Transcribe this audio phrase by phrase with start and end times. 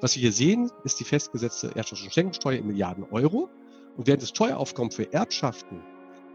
[0.00, 3.50] Was wir hier sehen, ist die festgesetzte Erbschafts- und Schenkungssteuer in Milliarden Euro.
[3.96, 5.82] Und während das Steueraufkommen für Erbschaften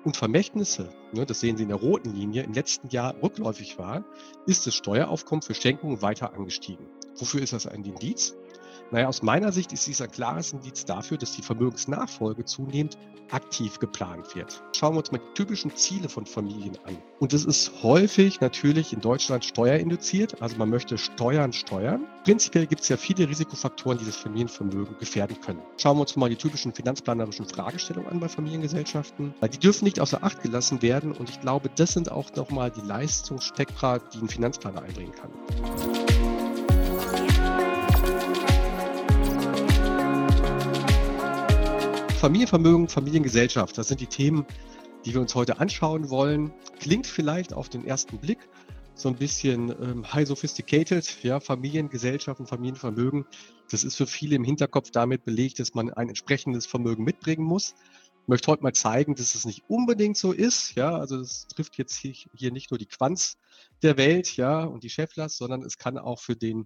[0.04, 4.06] und Vermächtnisse, ne, das sehen Sie in der roten Linie, im letzten Jahr rückläufig war,
[4.46, 6.86] ist das Steueraufkommen für Schenkungen weiter angestiegen.
[7.18, 8.36] Wofür ist das ein Indiz?
[8.92, 12.98] Naja, aus meiner Sicht ist dies ein klares Indiz dafür, dass die Vermögensnachfolge zunehmend
[13.32, 14.62] aktiv geplant wird.
[14.74, 16.98] Schauen wir uns mal die typischen Ziele von Familien an.
[17.20, 22.06] Und das ist häufig natürlich in Deutschland steuerinduziert, also man möchte Steuern steuern.
[22.24, 25.62] Prinzipiell gibt es ja viele Risikofaktoren, die das Familienvermögen gefährden können.
[25.78, 29.34] Schauen wir uns mal die typischen finanzplanerischen Fragestellungen an bei Familiengesellschaften.
[29.52, 32.82] Die dürfen nicht außer Acht gelassen werden und ich glaube, das sind auch nochmal die
[32.82, 35.32] Leistungsspektra, die ein Finanzplaner einbringen kann.
[42.26, 44.48] Familienvermögen, Familiengesellschaft, das sind die Themen,
[45.06, 46.52] die wir uns heute anschauen wollen.
[46.80, 48.40] Klingt vielleicht auf den ersten Blick
[48.96, 53.28] so ein bisschen ähm, high sophisticated, ja, Familiengesellschaften, Familienvermögen.
[53.70, 57.76] Das ist für viele im Hinterkopf damit belegt, dass man ein entsprechendes Vermögen mitbringen muss.
[58.24, 60.74] Ich möchte heute mal zeigen, dass es nicht unbedingt so ist.
[60.74, 63.38] Ja, also es trifft jetzt hier nicht nur die Quanz
[63.84, 66.66] der Welt, ja, und die Cheflers, sondern es kann auch für den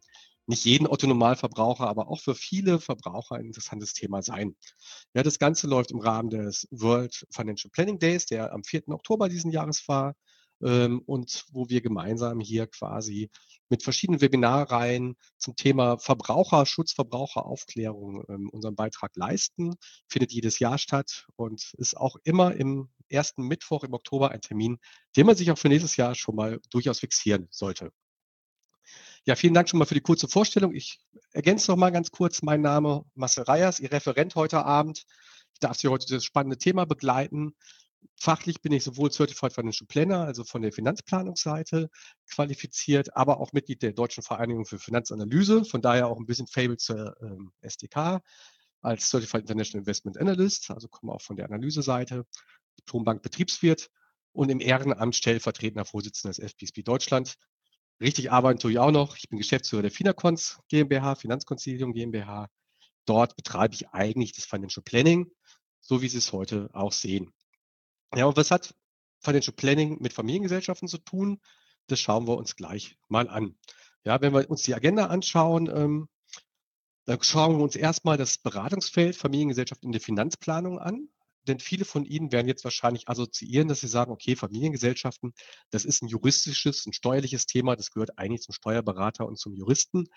[0.50, 4.56] nicht jeden Otto-Normalverbraucher, aber auch für viele Verbraucher ein interessantes Thema sein.
[5.14, 8.90] Ja, das Ganze läuft im Rahmen des World Financial Planning Days, der am 4.
[8.90, 10.16] Oktober diesen Jahres war
[10.64, 13.30] ähm, und wo wir gemeinsam hier quasi
[13.70, 19.76] mit verschiedenen Webinarreihen zum Thema Verbraucherschutz, Verbraucheraufklärung ähm, unseren Beitrag leisten.
[20.08, 24.80] Findet jedes Jahr statt und ist auch immer im ersten Mittwoch im Oktober ein Termin,
[25.16, 27.92] den man sich auch für nächstes Jahr schon mal durchaus fixieren sollte.
[29.26, 30.74] Ja, vielen Dank schon mal für die kurze Vorstellung.
[30.74, 31.00] Ich
[31.34, 32.42] ergänze noch mal ganz kurz.
[32.42, 35.06] Mein Name Marcel Reyers, Ihr Referent heute Abend.
[35.54, 37.54] Ich darf Sie heute das spannende Thema begleiten.
[38.16, 41.90] Fachlich bin ich sowohl Certified Financial Planner, also von der Finanzplanungsseite
[42.30, 46.78] qualifiziert, aber auch Mitglied der Deutschen Vereinigung für Finanzanalyse, von daher auch ein bisschen Fable
[46.78, 48.22] zur ähm, SDK
[48.82, 52.26] als Certified International Investment Analyst, also komme auch von der Analyseseite,
[52.80, 53.90] Diplombank Betriebswirt
[54.32, 57.36] und im Ehrenamt stellvertretender Vorsitzender des FPSB Deutschland.
[58.02, 59.18] Richtig arbeiten tue ich auch noch.
[59.18, 62.48] Ich bin Geschäftsführer der Finacons GmbH, Finanzkonzilium GmbH.
[63.06, 65.30] Dort betreibe ich eigentlich das Financial Planning,
[65.82, 67.34] so wie Sie es heute auch sehen.
[68.16, 68.74] Ja, und was hat
[69.20, 71.42] Financial Planning mit Familiengesellschaften zu tun?
[71.88, 73.58] Das schauen wir uns gleich mal an.
[74.06, 76.08] Ja, wenn wir uns die Agenda anschauen, ähm,
[77.06, 81.10] dann schauen wir uns erstmal das Beratungsfeld Familiengesellschaft in der Finanzplanung an
[81.50, 85.34] denn viele von Ihnen werden jetzt wahrscheinlich assoziieren, dass sie sagen, okay, Familiengesellschaften,
[85.72, 90.08] das ist ein juristisches, ein steuerliches Thema, das gehört eigentlich zum Steuerberater und zum Juristen.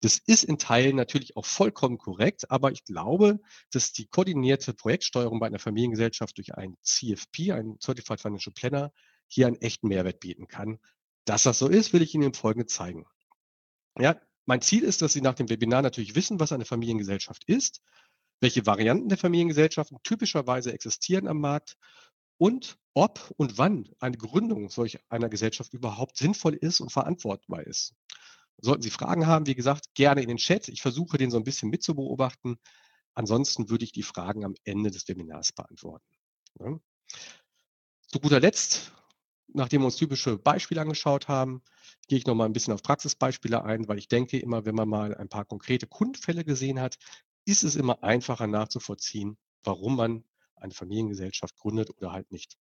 [0.00, 3.40] Das ist in Teilen natürlich auch vollkommen korrekt, aber ich glaube,
[3.72, 8.92] dass die koordinierte Projektsteuerung bei einer Familiengesellschaft durch einen CFP, einen Certified Financial Planner,
[9.28, 10.78] hier einen echten Mehrwert bieten kann.
[11.24, 13.06] Dass das so ist, will ich Ihnen im Folgenden zeigen.
[13.98, 17.80] Ja, mein Ziel ist, dass Sie nach dem Webinar natürlich wissen, was eine Familiengesellschaft ist
[18.40, 21.76] welche Varianten der Familiengesellschaften typischerweise existieren am Markt
[22.38, 27.94] und ob und wann eine Gründung solch einer Gesellschaft überhaupt sinnvoll ist und verantwortbar ist.
[28.58, 30.68] Sollten Sie Fragen haben, wie gesagt, gerne in den Chat.
[30.68, 32.56] Ich versuche, den so ein bisschen mitzubeobachten.
[33.14, 36.06] Ansonsten würde ich die Fragen am Ende des Webinars beantworten.
[36.60, 36.78] Ja.
[38.08, 38.92] Zu guter Letzt,
[39.48, 41.62] nachdem wir uns typische Beispiele angeschaut haben,
[42.08, 44.88] gehe ich noch mal ein bisschen auf Praxisbeispiele ein, weil ich denke immer, wenn man
[44.88, 46.96] mal ein paar konkrete Kundenfälle gesehen hat,
[47.44, 50.24] ist es immer einfacher nachzuvollziehen, warum man
[50.56, 52.56] eine Familiengesellschaft gründet oder halt nicht.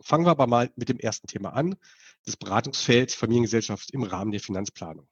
[0.00, 1.76] Fangen wir aber mal mit dem ersten Thema an,
[2.24, 5.08] das Beratungsfeld Familiengesellschaft im Rahmen der Finanzplanung.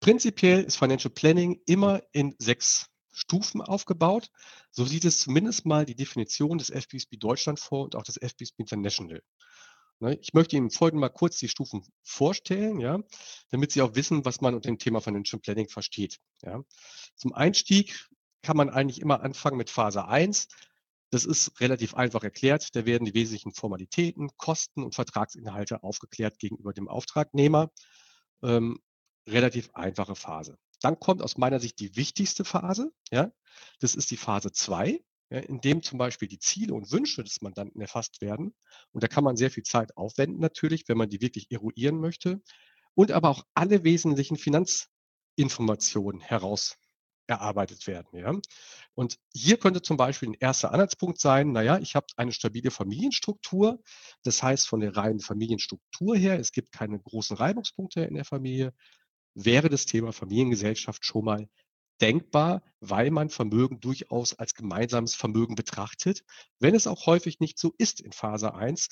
[0.00, 4.30] Prinzipiell ist Financial Planning immer in sechs Stufen aufgebaut.
[4.70, 8.60] So sieht es zumindest mal die Definition des FBSB Deutschland vor und auch des FBSB
[8.60, 9.22] International.
[10.00, 13.00] Ne, ich möchte Ihnen folgend mal kurz die Stufen vorstellen, ja,
[13.50, 16.18] damit Sie auch wissen, was man unter dem Thema Financial Planning versteht.
[16.42, 16.62] Ja.
[17.16, 18.08] Zum Einstieg
[18.42, 20.46] kann man eigentlich immer anfangen mit Phase 1.
[21.10, 22.76] Das ist relativ einfach erklärt.
[22.76, 27.70] Da werden die wesentlichen Formalitäten, Kosten und Vertragsinhalte aufgeklärt gegenüber dem Auftragnehmer.
[28.42, 28.78] Ähm,
[29.26, 30.58] relativ einfache Phase.
[30.80, 32.92] Dann kommt aus meiner Sicht die wichtigste Phase.
[33.10, 33.32] Ja.
[33.80, 37.42] Das ist die Phase 2 ja, in dem zum Beispiel die Ziele und Wünsche des
[37.42, 38.54] Mandanten erfasst werden.
[38.92, 42.40] Und da kann man sehr viel Zeit aufwenden natürlich, wenn man die wirklich eruieren möchte.
[42.94, 46.76] Und aber auch alle wesentlichen Finanzinformationen heraus
[47.28, 48.08] erarbeitet werden.
[48.12, 48.32] Ja.
[48.94, 53.80] Und hier könnte zum Beispiel ein erster Anhaltspunkt sein, naja, ich habe eine stabile Familienstruktur.
[54.24, 58.72] Das heißt, von der reinen Familienstruktur her, es gibt keine großen Reibungspunkte in der Familie,
[59.34, 61.48] wäre das Thema Familiengesellschaft schon mal
[62.00, 66.24] denkbar, weil man Vermögen durchaus als gemeinsames Vermögen betrachtet,
[66.58, 68.88] wenn es auch häufig nicht so ist in Phase 1,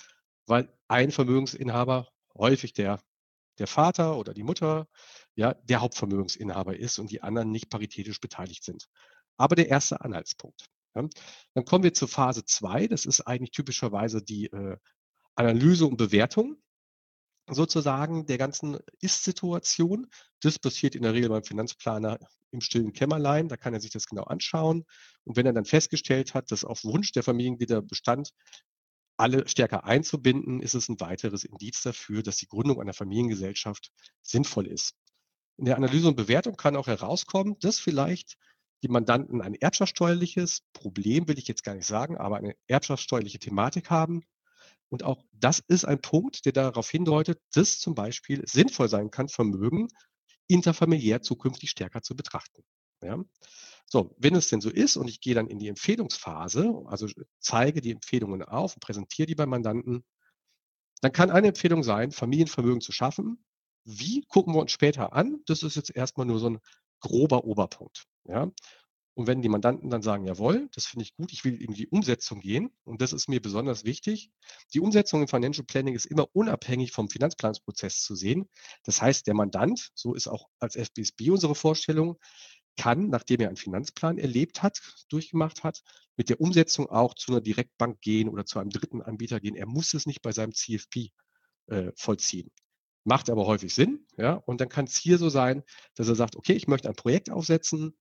[0.47, 3.01] weil ein Vermögensinhaber, häufig der
[3.59, 4.87] der Vater oder die Mutter
[5.35, 8.87] ja, der Hauptvermögensinhaber ist und die anderen nicht paritätisch beteiligt sind.
[9.37, 10.67] Aber der erste Anhaltspunkt.
[10.95, 11.07] Ja.
[11.55, 12.89] Dann kommen wir zur Phase 2.
[12.89, 14.77] Das ist eigentlich typischerweise die äh,
[15.35, 16.57] Analyse und Bewertung
[17.49, 20.09] sozusagen der ganzen Ist-Situation.
[20.41, 22.19] Das passiert in der Regel beim Finanzplaner
[22.51, 23.49] im stillen Kämmerlein.
[23.49, 24.85] Da kann er sich das genau anschauen.
[25.25, 28.31] Und wenn er dann festgestellt hat, dass auf Wunsch der Familienglieder bestand,
[29.17, 33.91] alle stärker einzubinden, ist es ein weiteres Indiz dafür, dass die Gründung einer Familiengesellschaft
[34.23, 34.95] sinnvoll ist.
[35.57, 38.37] In der Analyse und Bewertung kann auch herauskommen, dass vielleicht
[38.83, 43.89] die Mandanten ein erbschaftssteuerliches Problem, will ich jetzt gar nicht sagen, aber eine erbschaftssteuerliche Thematik
[43.89, 44.23] haben.
[44.89, 49.29] Und auch das ist ein Punkt, der darauf hindeutet, dass zum Beispiel sinnvoll sein kann,
[49.29, 49.89] Vermögen
[50.49, 52.63] interfamiliär zukünftig stärker zu betrachten.
[53.03, 53.19] Ja?
[53.87, 57.09] So, wenn es denn so ist und ich gehe dann in die Empfehlungsphase, also
[57.41, 60.05] zeige die Empfehlungen auf und präsentiere die beim Mandanten,
[61.03, 63.45] dann kann eine Empfehlung sein, Familienvermögen zu schaffen.
[63.85, 65.43] Wie gucken wir uns später an?
[65.47, 66.59] Das ist jetzt erstmal nur so ein
[67.01, 68.05] grober Oberpunkt.
[68.25, 68.51] Ja?
[69.17, 71.89] Und wenn die Mandanten dann sagen, jawohl, das finde ich gut, ich will in die
[71.89, 74.31] Umsetzung gehen, und das ist mir besonders wichtig,
[74.75, 78.47] die Umsetzung im Financial Planning ist immer unabhängig vom Finanzplanungsprozess zu sehen.
[78.85, 82.19] Das heißt, der Mandant, so ist auch als FBSB unsere Vorstellung,
[82.77, 85.81] kann, nachdem er einen Finanzplan erlebt hat, durchgemacht hat,
[86.19, 89.57] mit der Umsetzung auch zu einer Direktbank gehen oder zu einem dritten Anbieter gehen.
[89.57, 91.09] Er muss es nicht bei seinem CFP
[91.69, 92.51] äh, vollziehen.
[93.05, 95.63] Macht aber häufig Sinn, ja, und dann kann es hier so sein,
[95.95, 97.97] dass er sagt, okay, ich möchte ein Projekt aufsetzen,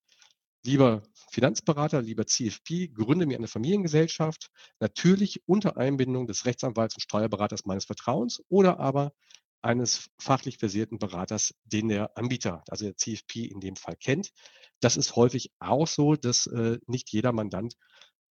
[0.65, 7.65] Lieber Finanzberater, lieber CFP, gründe mir eine Familiengesellschaft, natürlich unter Einbindung des Rechtsanwalts und Steuerberaters
[7.65, 9.13] meines Vertrauens oder aber
[9.61, 14.31] eines fachlich versierten Beraters, den der Anbieter, also der CFP in dem Fall kennt.
[14.79, 17.75] Das ist häufig auch so, dass äh, nicht jeder Mandant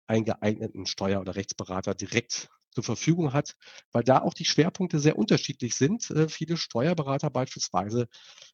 [0.08, 3.54] einen geeigneten Steuer- oder Rechtsberater direkt zur Verfügung hat,
[3.92, 6.10] weil da auch die Schwerpunkte sehr unterschiedlich sind.
[6.10, 8.08] Äh, viele Steuerberater beispielsweise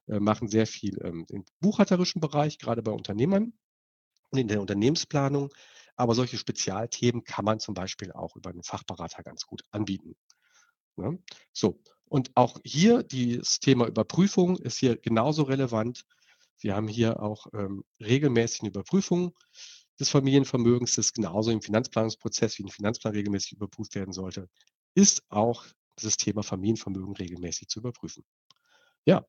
[0.07, 3.55] äh, machen sehr viel ähm, im buchhalterischen Bereich, gerade bei Unternehmern
[4.39, 5.51] in der Unternehmensplanung.
[5.97, 10.15] Aber solche Spezialthemen kann man zum Beispiel auch über einen Fachberater ganz gut anbieten.
[10.97, 11.19] Ja, ne?
[11.53, 16.05] so, und auch hier das Thema Überprüfung ist hier genauso relevant.
[16.59, 19.37] Wir haben hier auch ähm, regelmäßig eine Überprüfung
[19.99, 24.49] des Familienvermögens, das genauso im Finanzplanungsprozess wie ein Finanzplan regelmäßig überprüft werden sollte,
[24.95, 25.65] ist auch
[25.97, 28.25] das Thema Familienvermögen regelmäßig zu überprüfen.
[29.05, 29.25] Ja,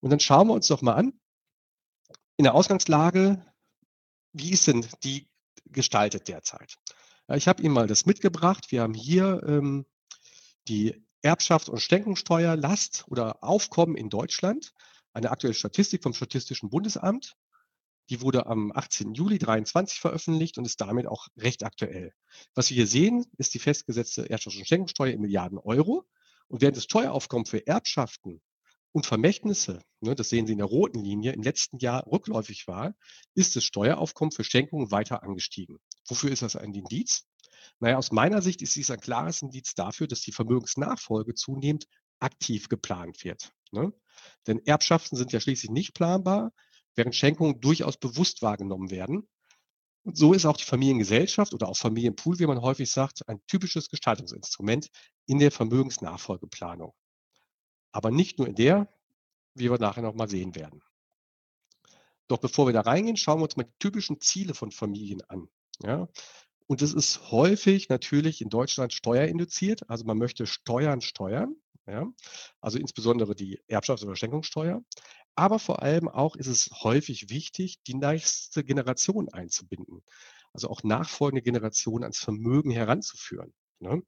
[0.00, 1.12] und dann schauen wir uns doch mal an.
[2.36, 3.46] In der Ausgangslage
[4.34, 5.28] wie ist denn die
[5.66, 6.76] gestaltet derzeit?
[7.32, 8.70] Ich habe Ihnen mal das mitgebracht.
[8.70, 9.86] Wir haben hier ähm,
[10.68, 14.74] die Erbschaft und Schenkungssteuer, Last oder Aufkommen in Deutschland.
[15.14, 17.34] Eine aktuelle Statistik vom Statistischen Bundesamt.
[18.10, 19.14] Die wurde am 18.
[19.14, 22.12] Juli 2023 veröffentlicht und ist damit auch recht aktuell.
[22.54, 26.04] Was wir hier sehen, ist die festgesetzte Erbschafts- und Schenkungssteuer in Milliarden Euro.
[26.48, 28.42] Und während das Steueraufkommen für Erbschaften
[28.94, 32.94] und Vermächtnisse, ne, das sehen Sie in der roten Linie, im letzten Jahr rückläufig war,
[33.34, 35.78] ist das Steueraufkommen für Schenkungen weiter angestiegen.
[36.06, 37.26] Wofür ist das ein Indiz?
[37.80, 41.88] Naja, aus meiner Sicht ist dies ein klares Indiz dafür, dass die Vermögensnachfolge zunehmend
[42.20, 43.52] aktiv geplant wird.
[43.72, 43.92] Ne?
[44.46, 46.52] Denn Erbschaften sind ja schließlich nicht planbar,
[46.94, 49.28] während Schenkungen durchaus bewusst wahrgenommen werden.
[50.04, 53.88] Und so ist auch die Familiengesellschaft oder auch Familienpool, wie man häufig sagt, ein typisches
[53.88, 54.86] Gestaltungsinstrument
[55.26, 56.94] in der Vermögensnachfolgeplanung.
[57.94, 58.88] Aber nicht nur in der,
[59.54, 60.82] wie wir nachher noch mal sehen werden.
[62.26, 65.48] Doch bevor wir da reingehen, schauen wir uns mal die typischen Ziele von Familien an.
[65.80, 66.08] Ja?
[66.66, 69.88] Und das ist häufig natürlich in Deutschland steuerinduziert.
[69.88, 71.54] Also man möchte Steuern steuern.
[71.86, 72.08] Ja?
[72.60, 74.82] Also insbesondere die Erbschafts- oder Schenkungssteuer.
[75.36, 80.02] Aber vor allem auch ist es häufig wichtig, die nächste Generation einzubinden.
[80.52, 83.54] Also auch nachfolgende Generationen ans Vermögen heranzuführen.
[83.78, 84.02] Ne?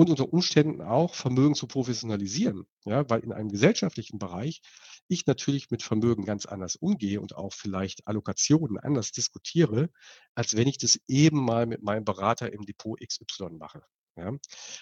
[0.00, 2.64] Und unter Umständen auch Vermögen zu professionalisieren.
[2.86, 4.62] Ja, weil in einem gesellschaftlichen Bereich
[5.08, 9.90] ich natürlich mit Vermögen ganz anders umgehe und auch vielleicht Allokationen anders diskutiere,
[10.34, 13.82] als wenn ich das eben mal mit meinem Berater im Depot XY mache.
[14.16, 14.28] Ja.
[14.28, 14.40] Und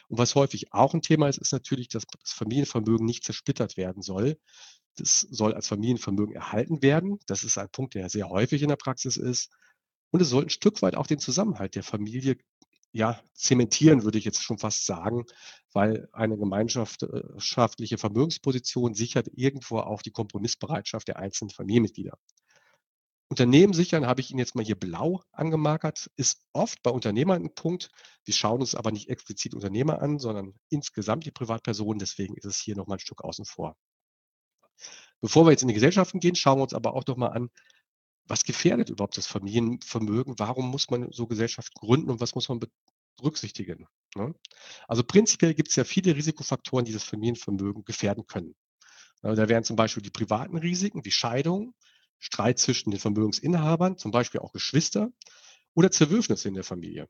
[0.09, 4.39] was häufig auch ein Thema ist, ist natürlich, dass das Familienvermögen nicht zersplittert werden soll.
[4.95, 7.19] Das soll als Familienvermögen erhalten werden.
[7.27, 9.51] Das ist ein Punkt, der sehr häufig in der Praxis ist.
[10.13, 12.37] Und es soll ein Stück weit auch den Zusammenhalt der Familie
[12.93, 15.25] ja, zementieren, würde ich jetzt schon fast sagen,
[15.73, 22.19] weil eine gemeinschaftliche Vermögensposition sichert irgendwo auch die Kompromissbereitschaft der einzelnen Familienmitglieder.
[23.31, 27.55] Unternehmen sichern, habe ich Ihnen jetzt mal hier blau angemarkert, ist oft bei Unternehmern ein
[27.55, 27.91] Punkt.
[28.25, 31.99] Wir schauen uns aber nicht explizit Unternehmer an, sondern insgesamt die Privatpersonen.
[31.99, 33.77] Deswegen ist es hier nochmal ein Stück außen vor.
[35.21, 37.51] Bevor wir jetzt in die Gesellschaften gehen, schauen wir uns aber auch noch mal an,
[38.29, 40.39] was gefährdet überhaupt das Familienvermögen?
[40.39, 42.61] Warum muss man so Gesellschaften gründen und was muss man
[43.17, 43.87] berücksichtigen?
[44.15, 44.35] Ne?
[44.87, 48.55] Also prinzipiell gibt es ja viele Risikofaktoren, die das Familienvermögen gefährden können.
[49.23, 51.75] Äh, da wären zum Beispiel die privaten Risiken wie Scheidung,
[52.19, 55.11] Streit zwischen den Vermögensinhabern, zum Beispiel auch Geschwister
[55.75, 57.09] oder Zerwürfnisse in der Familie.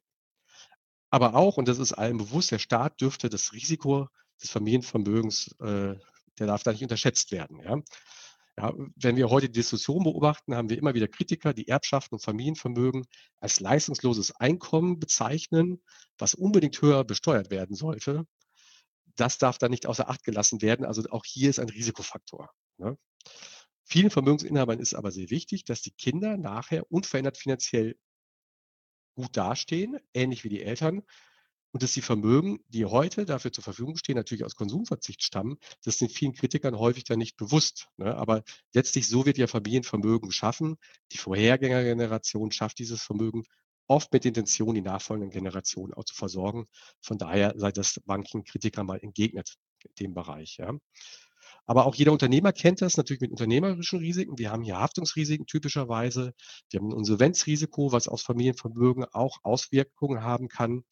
[1.11, 4.09] Aber auch, und das ist allen bewusst, der Staat dürfte das Risiko
[4.43, 5.95] des Familienvermögens, äh,
[6.39, 7.61] der darf da nicht unterschätzt werden.
[7.61, 7.81] Ja?
[8.59, 12.25] Ja, wenn wir heute die Diskussion beobachten, haben wir immer wieder Kritiker, die Erbschaften und
[12.25, 13.07] Familienvermögen
[13.39, 15.81] als leistungsloses Einkommen bezeichnen,
[16.19, 18.25] was unbedingt höher besteuert werden sollte.
[19.15, 20.85] Das darf da nicht außer Acht gelassen werden.
[20.85, 22.51] Also auch hier ist ein Risikofaktor.
[22.79, 22.99] Ne?
[23.85, 27.97] Vielen Vermögensinhabern ist aber sehr wichtig, dass die Kinder nachher unverändert finanziell
[29.15, 31.03] gut dastehen, ähnlich wie die Eltern,
[31.73, 35.99] und dass die Vermögen, die heute dafür zur Verfügung stehen, natürlich aus Konsumverzicht stammen, das
[35.99, 37.89] sind vielen Kritikern häufig dann nicht bewusst.
[37.97, 38.15] Ne?
[38.15, 40.77] Aber letztlich so wird ja Familienvermögen geschaffen.
[41.13, 43.45] Die Vorhergängergeneration schafft dieses Vermögen
[43.87, 46.67] oft mit Intention, die nachfolgenden Generationen auch zu versorgen.
[47.01, 49.57] Von daher sei das manchen Kritikern mal entgegnet
[49.99, 50.57] dem Bereich.
[50.59, 50.75] Ja.
[51.67, 54.39] Aber auch jeder Unternehmer kennt das natürlich mit unternehmerischen Risiken.
[54.39, 56.33] Wir haben hier Haftungsrisiken typischerweise.
[56.71, 60.85] Wir haben ein Insolvenzrisiko, was aus Familienvermögen auch Auswirkungen haben kann.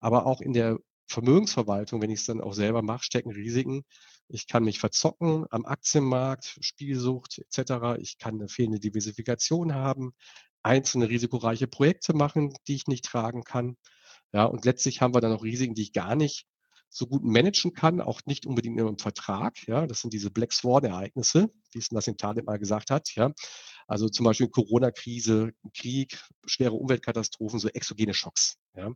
[0.00, 0.78] Aber auch in der
[1.08, 3.82] Vermögensverwaltung, wenn ich es dann auch selber mache, stecken Risiken.
[4.28, 7.98] Ich kann mich verzocken am Aktienmarkt, Spielsucht etc.
[7.98, 10.12] Ich kann eine fehlende Diversifikation haben,
[10.62, 13.76] einzelne risikoreiche Projekte machen, die ich nicht tragen kann.
[14.32, 16.46] Ja, und letztlich haben wir dann auch Risiken, die ich gar nicht
[16.90, 19.66] so gut managen kann, auch nicht unbedingt im Vertrag.
[19.66, 23.14] Ja, das sind diese Black Swan-Ereignisse, wie es Nassim Taleb mal gesagt hat.
[23.14, 23.32] Ja,
[23.88, 28.56] also zum Beispiel Corona-Krise, Krieg, schwere Umweltkatastrophen, so exogene Schocks.
[28.76, 28.92] Ja,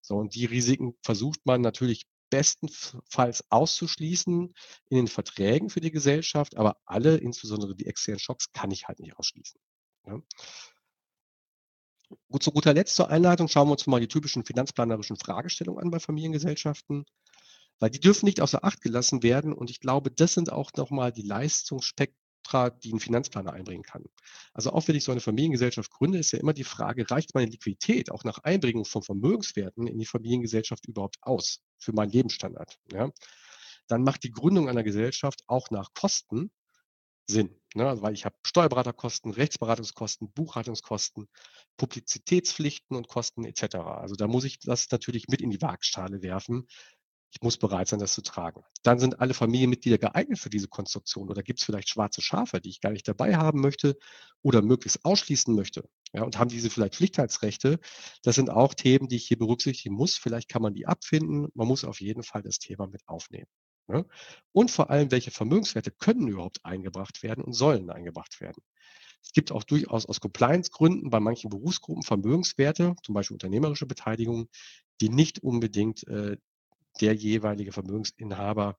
[0.00, 4.52] so und die Risiken versucht man natürlich bestenfalls auszuschließen
[4.88, 9.00] in den Verträgen für die Gesellschaft, aber alle, insbesondere die externen Schocks, kann ich halt
[9.00, 9.60] nicht ausschließen.
[10.06, 10.20] Ja.
[12.28, 15.90] Gut, zu guter Letzt zur Einleitung schauen wir uns mal die typischen finanzplanerischen Fragestellungen an
[15.90, 17.04] bei Familiengesellschaften
[17.78, 19.52] weil die dürfen nicht außer Acht gelassen werden.
[19.52, 21.22] Und ich glaube, das sind auch nochmal die
[22.46, 24.04] Leistungsspektra, die ein Finanzplaner einbringen kann.
[24.52, 27.50] Also auch wenn ich so eine Familiengesellschaft gründe, ist ja immer die Frage, reicht meine
[27.50, 32.78] Liquidität auch nach Einbringung von Vermögenswerten in die Familiengesellschaft überhaupt aus für meinen Lebensstandard?
[32.92, 33.10] Ja?
[33.88, 36.50] Dann macht die Gründung einer Gesellschaft auch nach Kosten
[37.28, 37.50] Sinn.
[37.74, 37.88] Ne?
[37.88, 41.28] Also weil ich habe Steuerberaterkosten, Rechtsberatungskosten, Buchhaltungskosten,
[41.76, 43.76] Publizitätspflichten und Kosten etc.
[43.76, 46.68] Also da muss ich das natürlich mit in die Waagschale werfen,
[47.30, 48.62] ich muss bereit sein, das zu tragen.
[48.82, 52.70] Dann sind alle Familienmitglieder geeignet für diese Konstruktion oder gibt es vielleicht schwarze Schafe, die
[52.70, 53.96] ich gar nicht dabei haben möchte
[54.42, 55.88] oder möglichst ausschließen möchte.
[56.12, 57.78] Ja, und haben diese vielleicht Pflichtheitsrechte?
[58.22, 60.16] Das sind auch Themen, die ich hier berücksichtigen muss.
[60.16, 61.48] Vielleicht kann man die abfinden.
[61.54, 63.48] Man muss auf jeden Fall das Thema mit aufnehmen.
[63.88, 64.04] Ne?
[64.52, 68.62] Und vor allem, welche Vermögenswerte können überhaupt eingebracht werden und sollen eingebracht werden?
[69.22, 74.48] Es gibt auch durchaus aus Compliance-Gründen bei manchen Berufsgruppen Vermögenswerte, zum Beispiel unternehmerische Beteiligung,
[75.00, 76.36] die nicht unbedingt äh,
[77.00, 78.76] der jeweilige Vermögensinhaber,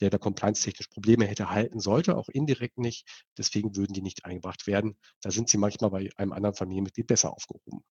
[0.00, 3.06] der da compliance-technisch Probleme hätte, halten sollte, auch indirekt nicht.
[3.38, 4.98] Deswegen würden die nicht eingebracht werden.
[5.22, 7.82] Da sind sie manchmal bei einem anderen Familienmitglied besser aufgehoben.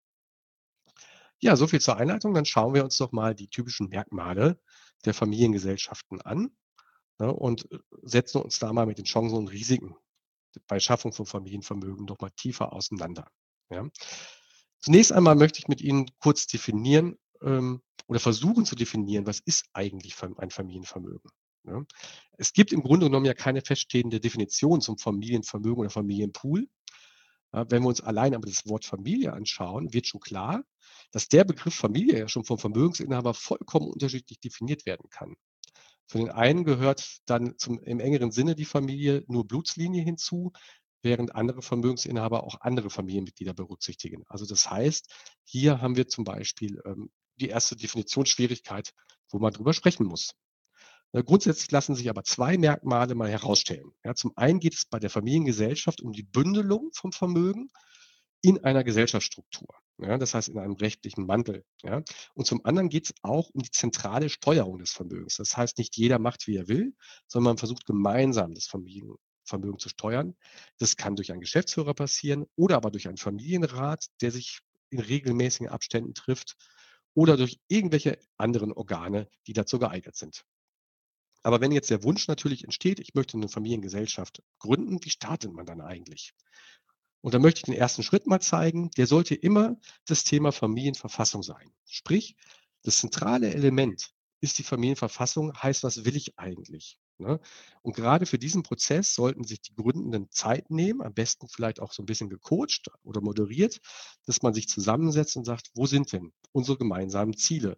[1.40, 2.34] Ja, soviel zur Einleitung.
[2.34, 4.60] Dann schauen wir uns doch mal die typischen Merkmale
[5.04, 6.56] der Familiengesellschaften an
[7.20, 9.96] ne, und äh, setzen uns da mal mit den Chancen und Risiken
[10.68, 13.30] bei Schaffung von Familienvermögen noch mal tiefer auseinander.
[13.70, 13.90] Ja.
[14.80, 19.66] Zunächst einmal möchte ich mit Ihnen kurz definieren, ähm, oder versuchen zu definieren, was ist
[19.74, 21.32] eigentlich ein Familienvermögen.
[21.66, 21.84] Ja?
[22.38, 26.68] Es gibt im Grunde genommen ja keine feststehende Definition zum Familienvermögen oder Familienpool.
[27.54, 30.64] Ja, wenn wir uns allein aber das Wort Familie anschauen, wird schon klar,
[31.12, 35.36] dass der Begriff Familie ja schon vom Vermögensinhaber vollkommen unterschiedlich definiert werden kann.
[36.08, 40.52] Für den einen gehört dann zum, im engeren Sinne die Familie nur Blutslinie hinzu,
[41.02, 44.24] während andere Vermögensinhaber auch andere Familienmitglieder berücksichtigen.
[44.28, 48.92] Also das heißt, hier haben wir zum Beispiel ähm, die erste Definitionsschwierigkeit,
[49.30, 50.32] wo man drüber sprechen muss.
[51.24, 53.92] Grundsätzlich lassen sich aber zwei Merkmale mal herausstellen.
[54.04, 57.70] Ja, zum einen geht es bei der Familiengesellschaft um die Bündelung vom Vermögen
[58.42, 59.68] in einer Gesellschaftsstruktur.
[59.98, 61.64] Ja, das heißt in einem rechtlichen Mantel.
[61.84, 62.04] Ja.
[62.34, 65.38] Und zum anderen geht es auch um die zentrale Steuerung des Vermögens.
[65.38, 66.94] Das heißt, nicht jeder macht, wie er will,
[67.28, 69.16] sondern man versucht gemeinsam das Vermögen,
[69.46, 70.36] Vermögen zu steuern.
[70.80, 75.70] Das kann durch einen Geschäftsführer passieren oder aber durch einen Familienrat, der sich in regelmäßigen
[75.70, 76.58] Abständen trifft
[77.16, 80.46] oder durch irgendwelche anderen Organe, die dazu geeignet sind.
[81.42, 85.66] Aber wenn jetzt der Wunsch natürlich entsteht, ich möchte eine Familiengesellschaft gründen, wie startet man
[85.66, 86.34] dann eigentlich?
[87.22, 88.92] Und da möchte ich den ersten Schritt mal zeigen.
[88.98, 91.74] Der sollte immer das Thema Familienverfassung sein.
[91.86, 92.36] Sprich,
[92.84, 97.00] das zentrale Element ist die Familienverfassung, heißt, was will ich eigentlich?
[97.18, 97.40] Ne?
[97.82, 101.94] Und gerade für diesen Prozess sollten sich die Gründenden Zeit nehmen, am besten vielleicht auch
[101.94, 103.80] so ein bisschen gecoacht oder moderiert,
[104.26, 107.78] dass man sich zusammensetzt und sagt, wo sind denn unsere gemeinsamen Ziele?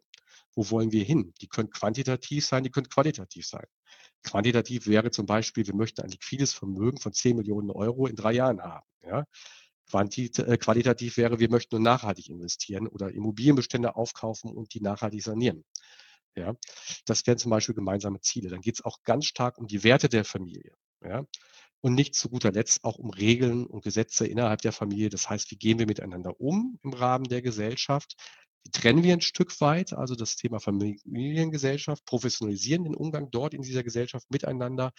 [0.58, 1.34] wo wollen wir hin?
[1.40, 3.66] Die können quantitativ sein, die können qualitativ sein.
[4.24, 8.34] Quantitativ wäre zum Beispiel, wir möchten ein liquides Vermögen von 10 Millionen Euro in drei
[8.34, 8.86] Jahren haben.
[9.04, 9.26] Ja?
[9.90, 15.22] Quantit äh, qualitativ wäre, wir möchten nur nachhaltig investieren oder Immobilienbestände aufkaufen und die nachhaltig
[15.22, 15.64] sanieren.
[16.38, 16.56] Ja?
[17.06, 18.50] Das wären zum Beispiel gemeinsame Ziele.
[18.50, 20.74] Dann geht es auch ganz stark um die Werte der Familie.
[21.04, 21.26] Ja?
[21.82, 25.10] Und nicht zu guter Letzt auch um Regeln und Gesetze innerhalb der Familie.
[25.10, 28.16] Das heißt, wie gehen wir miteinander um im Rahmen der Gesellschaft?
[28.66, 33.62] Die trennen wir ein Stück weit, also das Thema Familiengesellschaft, professionalisieren den Umgang dort in
[33.62, 34.92] dieser Gesellschaft miteinander,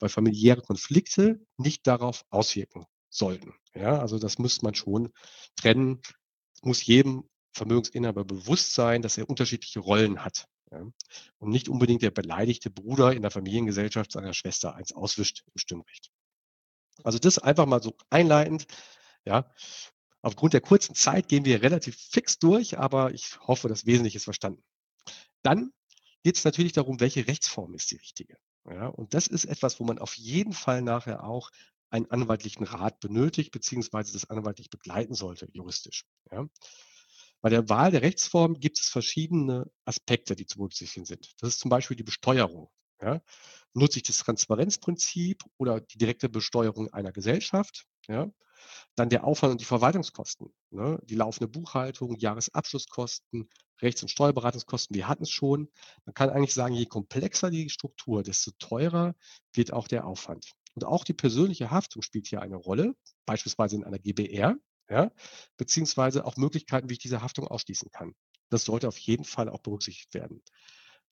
[0.00, 3.52] weil familiäre Konflikte nicht darauf auswirken sollten.
[3.74, 5.12] Ja, also das muss man schon
[5.56, 6.00] trennen.
[6.62, 10.46] Muss jedem Vermögensinhaber bewusst sein, dass er unterschiedliche Rollen hat.
[10.74, 10.84] Ja,
[11.38, 16.10] und nicht unbedingt der beleidigte Bruder in der Familiengesellschaft seiner Schwester eins auswischt im Stimmrecht.
[17.04, 18.66] Also das einfach mal so einleitend.
[19.24, 19.50] Ja,
[20.24, 24.24] Aufgrund der kurzen Zeit gehen wir relativ fix durch, aber ich hoffe, das Wesentliche ist
[24.24, 24.64] verstanden.
[25.42, 25.70] Dann
[26.22, 28.38] geht es natürlich darum, welche Rechtsform ist die richtige.
[28.66, 31.50] Ja, und das ist etwas, wo man auf jeden Fall nachher auch
[31.90, 36.06] einen anwaltlichen Rat benötigt, beziehungsweise das anwaltlich begleiten sollte, juristisch.
[36.32, 36.48] Ja.
[37.44, 41.34] Bei der Wahl der Rechtsform gibt es verschiedene Aspekte, die zu berücksichtigen sind.
[41.40, 42.70] Das ist zum Beispiel die Besteuerung.
[43.02, 43.20] Ja.
[43.74, 47.84] Nutze ich das Transparenzprinzip oder die direkte Besteuerung einer Gesellschaft?
[48.08, 48.30] Ja.
[48.94, 50.98] Dann der Aufwand und die Verwaltungskosten, ne?
[51.04, 53.50] die laufende Buchhaltung, Jahresabschlusskosten,
[53.82, 55.68] Rechts- und Steuerberatungskosten, wir hatten es schon.
[56.06, 59.14] Man kann eigentlich sagen, je komplexer die Struktur, desto teurer
[59.52, 60.52] wird auch der Aufwand.
[60.72, 62.96] Und auch die persönliche Haftung spielt hier eine Rolle,
[63.26, 64.56] beispielsweise in einer GBR,
[64.88, 65.10] ja,
[65.56, 68.14] beziehungsweise auch Möglichkeiten, wie ich diese Haftung ausschließen kann.
[68.50, 70.42] Das sollte auf jeden Fall auch berücksichtigt werden.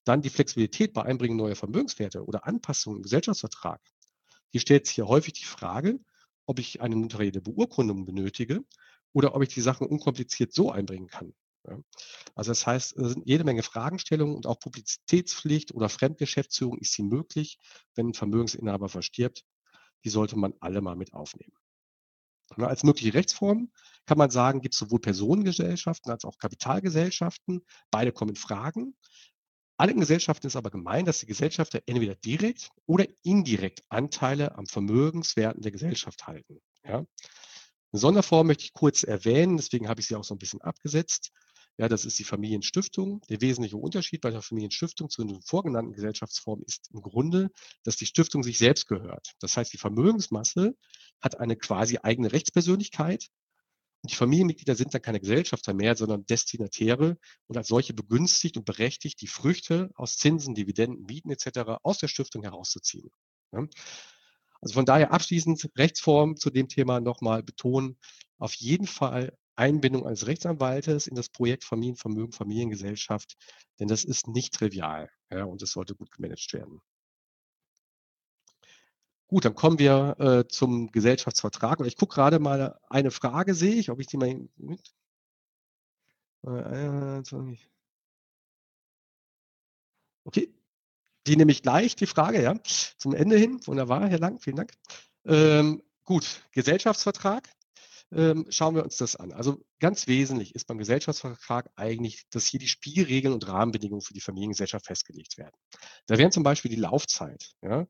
[0.05, 3.81] Dann die Flexibilität bei Einbringen neuer Vermögenswerte oder Anpassungen im Gesellschaftsvertrag.
[4.50, 5.99] Hier stellt sich hier häufig die Frage,
[6.47, 8.64] ob ich eine notarielle Beurkundung benötige
[9.12, 11.35] oder ob ich die Sachen unkompliziert so einbringen kann.
[11.67, 11.79] Ja.
[12.35, 17.05] Also das heißt, es sind jede Menge Fragestellungen und auch Publizitätspflicht oder Fremdgeschäftsführung ist sie
[17.05, 17.59] möglich,
[17.95, 19.45] wenn ein Vermögensinhaber verstirbt.
[20.05, 21.52] Die sollte man alle mal mit aufnehmen.
[22.56, 23.71] Na, als mögliche Rechtsform
[24.06, 27.65] kann man sagen, gibt es sowohl Personengesellschaften als auch Kapitalgesellschaften.
[27.91, 28.95] Beide kommen in Fragen.
[29.76, 35.62] Allen Gesellschaften ist aber gemein, dass die Gesellschafter entweder direkt oder indirekt Anteile am Vermögenswerten
[35.62, 36.60] der Gesellschaft halten.
[36.84, 36.99] Ja.
[36.99, 41.30] Eine Sonderform möchte ich kurz erwähnen, deswegen habe ich sie auch so ein bisschen abgesetzt.
[41.78, 43.23] Ja, das ist die Familienstiftung.
[43.30, 47.50] Der wesentliche Unterschied bei der Familienstiftung zu den vorgenannten Gesellschaftsformen ist im Grunde,
[47.82, 49.32] dass die Stiftung sich selbst gehört.
[49.41, 50.76] Das heißt, die Vermögensmasse
[51.21, 53.28] hat eine quasi eigene Rechtspersönlichkeit
[54.02, 58.65] und die Familienmitglieder sind dann keine Gesellschafter mehr, sondern Destinatäre und als solche begünstigt und
[58.65, 61.78] berechtigt, die Früchte aus Zinsen, Dividenden, Mieten etc.
[61.82, 63.11] aus der Stiftung herauszuziehen.
[64.61, 67.97] Also von daher abschließend Rechtsform zu dem Thema nochmal betonen,
[68.39, 73.36] auf jeden Fall Einbindung eines Rechtsanwaltes in das Projekt Familienvermögen, Familiengesellschaft,
[73.78, 76.80] denn das ist nicht trivial ja, und es sollte gut gemanagt werden.
[79.28, 81.80] Gut, dann kommen wir äh, zum Gesellschaftsvertrag.
[81.80, 84.93] Und ich gucke gerade mal, eine Frage sehe ich, ob ich die mal mit.
[90.25, 90.52] Okay,
[91.26, 93.60] die nehme ich gleich, die Frage, ja, zum Ende hin.
[93.67, 94.73] Wunderbar, Herr Lang, vielen Dank.
[95.25, 97.49] Ähm, gut, Gesellschaftsvertrag.
[98.14, 99.32] Ähm, schauen wir uns das an.
[99.32, 104.20] Also ganz wesentlich ist beim Gesellschaftsvertrag eigentlich, dass hier die Spielregeln und Rahmenbedingungen für die
[104.20, 105.54] Familiengesellschaft festgelegt werden.
[106.06, 107.52] Da wären zum Beispiel die Laufzeit.
[107.62, 107.86] Ja?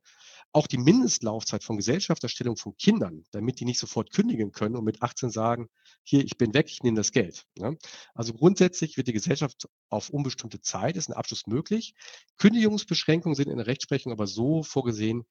[0.52, 5.02] auch die Mindestlaufzeit von Gesellschafterstellung von Kindern, damit die nicht sofort kündigen können und mit
[5.02, 5.68] 18 sagen,
[6.04, 7.46] hier, ich bin weg, ich nehme das Geld.
[7.56, 7.76] Ne?
[8.14, 11.94] Also grundsätzlich wird die Gesellschaft auf unbestimmte Zeit, ist ein Abschluss möglich.
[12.36, 15.24] Kündigungsbeschränkungen sind in der Rechtsprechung aber so vorgesehen,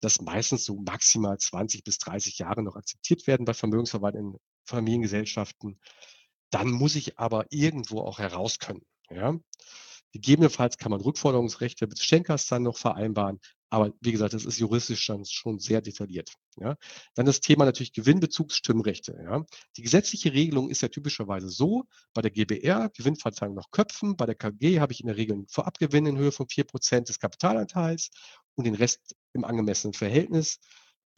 [0.00, 5.80] dass meistens so maximal 20 bis 30 Jahre noch akzeptiert werden bei Vermögensverwaltungen in Familiengesellschaften.
[6.50, 8.82] Dann muss ich aber irgendwo auch heraus können.
[9.10, 9.38] Ja?
[10.12, 13.40] Gegebenenfalls kann man Rückforderungsrechte des Schenkers dann noch vereinbaren.
[13.70, 16.32] Aber wie gesagt, das ist juristisch dann schon sehr detailliert.
[16.56, 16.76] Ja.
[17.14, 19.18] Dann das Thema natürlich Gewinnbezugsstimmrechte.
[19.22, 19.44] Ja.
[19.76, 21.84] Die gesetzliche Regelung ist ja typischerweise so,
[22.14, 25.48] bei der GBR Gewinnverteilung nach Köpfen, bei der KG habe ich in der Regel einen
[25.48, 28.08] Vorabgewinn in Höhe von 4% des Kapitalanteils
[28.54, 30.58] und den Rest im angemessenen Verhältnis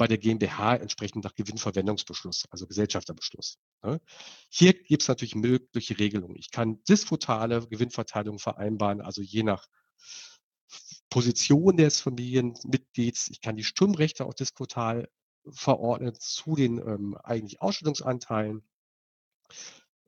[0.01, 3.59] bei der GmbH entsprechend nach Gewinnverwendungsbeschluss, also Gesellschafterbeschluss.
[3.83, 4.01] Ne?
[4.49, 6.37] Hier gibt es natürlich mögliche Regelungen.
[6.37, 9.69] Ich kann disputale Gewinnverteilung vereinbaren, also je nach
[11.11, 13.29] Position des Familienmitglieds.
[13.29, 15.07] Ich kann die Stimmrechte auch diskutal
[15.51, 18.63] verordnen zu den ähm, eigentlich Ausschüttungsanteilen.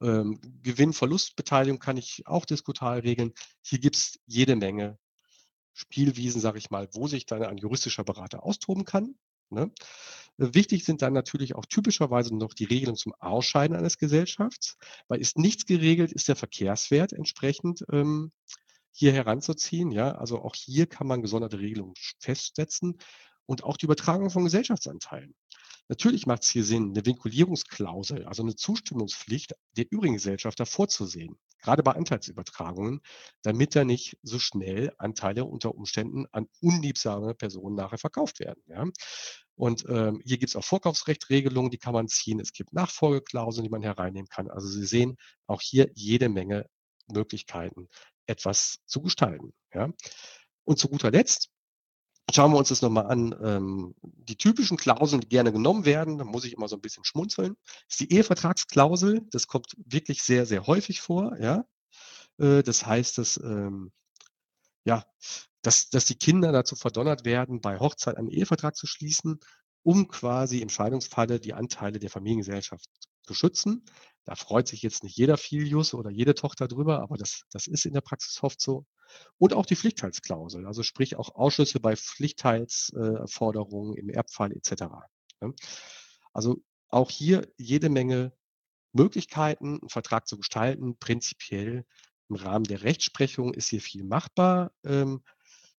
[0.01, 3.35] Ähm, Gewinn-Verlustbeteiligung kann ich auch diskutal regeln.
[3.62, 4.99] Hier gibt es jede Menge
[5.75, 9.15] Spielwiesen, sage ich mal, wo sich dann ein juristischer Berater austoben kann.
[9.51, 9.71] Ne?
[10.39, 14.77] Wichtig sind dann natürlich auch typischerweise noch die Regelungen zum Ausscheiden eines Gesellschafts,
[15.09, 18.33] weil ist nichts geregelt, ist der Verkehrswert entsprechend ähm,
[18.93, 19.91] hier heranzuziehen.
[19.91, 22.99] Ja, also auch hier kann man gesonderte Regelungen festsetzen
[23.47, 25.35] und auch die Übertragung von Gesellschaftsanteilen.
[25.89, 31.83] Natürlich macht es hier Sinn, eine Vinkulierungsklausel, also eine Zustimmungspflicht der übrigen Gesellschafter vorzusehen, gerade
[31.83, 33.01] bei Anteilsübertragungen,
[33.42, 38.62] damit da nicht so schnell Anteile unter Umständen an unliebsame Personen nachher verkauft werden.
[38.66, 38.85] Ja.
[39.55, 42.40] Und ähm, hier gibt es auch Vorkaufsrechtregelungen, die kann man ziehen.
[42.40, 44.51] Es gibt Nachfolgeklauseln, die man hereinnehmen kann.
[44.51, 46.66] Also Sie sehen auch hier jede Menge
[47.07, 47.88] Möglichkeiten,
[48.27, 49.53] etwas zu gestalten.
[49.72, 49.88] Ja.
[50.64, 51.52] Und zu guter Letzt
[52.31, 53.35] schauen wir uns das nochmal an.
[53.43, 57.05] Ähm, die typischen Klauseln, die gerne genommen werden, da muss ich immer so ein bisschen
[57.05, 57.57] schmunzeln,
[57.89, 59.23] ist die Ehevertragsklausel.
[59.31, 61.37] Das kommt wirklich sehr, sehr häufig vor.
[61.39, 61.65] Ja?
[62.39, 63.93] Äh, das heißt, dass, ähm,
[64.85, 65.05] ja,
[65.63, 69.39] dass, dass die Kinder dazu verdonnert werden, bei Hochzeit einen Ehevertrag zu schließen,
[69.83, 72.89] um quasi im Scheidungsfalle die Anteile der Familiengesellschaft
[73.25, 73.85] zu schützen.
[74.25, 77.87] Da freut sich jetzt nicht jeder Filius oder jede Tochter drüber, aber das, das ist
[77.87, 78.87] in der Praxis oft so.
[79.38, 84.85] Und auch die Pflichtteilsklausel, also sprich auch Ausschüsse bei Pflichtteilsforderungen im Erbfall etc.
[85.40, 85.55] Ne?
[86.33, 88.33] Also auch hier jede Menge
[88.92, 90.98] Möglichkeiten, einen Vertrag zu gestalten.
[90.98, 91.85] Prinzipiell
[92.29, 94.72] im Rahmen der Rechtsprechung ist hier viel machbar.
[94.85, 95.22] Ähm,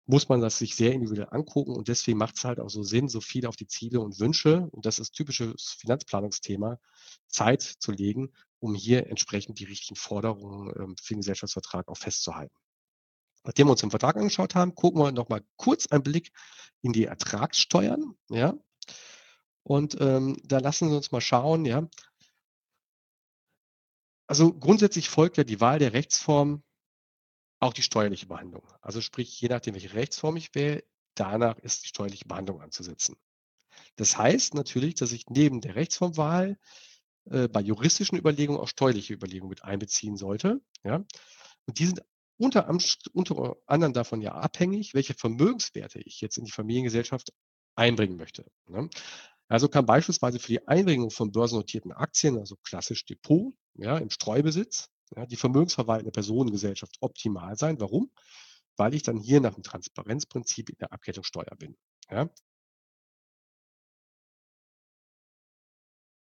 [0.07, 3.09] muss man das sich sehr individuell angucken und deswegen macht es halt auch so Sinn,
[3.09, 6.81] so viel auf die Ziele und Wünsche, und das ist typisches Finanzplanungsthema,
[7.29, 12.55] Zeit zu legen, um hier entsprechend die richtigen Forderungen ähm, für den Gesellschaftsvertrag auch festzuhalten.
[13.45, 16.33] Nachdem wir uns den Vertrag angeschaut haben, gucken wir noch mal kurz einen Blick
[16.83, 18.55] in die Ertragssteuern, ja.
[19.65, 21.89] Und ähm, da lassen Sie uns mal schauen, ja.
[24.27, 26.63] Also grundsätzlich folgt ja die Wahl der Rechtsform
[27.61, 28.67] auch die steuerliche Behandlung.
[28.81, 33.17] Also sprich, je nachdem, welche Rechtsform ich wähle, danach ist die steuerliche Behandlung anzusetzen.
[33.97, 36.59] Das heißt natürlich, dass ich neben der Rechtsformwahl
[37.31, 40.61] äh, bei juristischen Überlegungen auch steuerliche Überlegungen mit einbeziehen sollte.
[40.83, 41.05] Ja?
[41.67, 42.03] Und die sind
[42.43, 42.69] unter,
[43.13, 47.33] unter anderem davon ja abhängig, welche Vermögenswerte ich jetzt in die Familiengesellschaft
[47.77, 48.45] einbringen möchte.
[48.67, 48.91] Ne?
[49.49, 54.91] Also kann beispielsweise für die Einbringung von börsennotierten Aktien, also klassisch Depot, ja, im Streubesitz,
[55.15, 57.79] ja, die vermögensverwaltende Personengesellschaft optimal sein.
[57.81, 58.11] Warum?
[58.77, 61.77] Weil ich dann hier nach dem Transparenzprinzip in der Abgeltungssteuer bin.
[62.11, 62.29] Ja.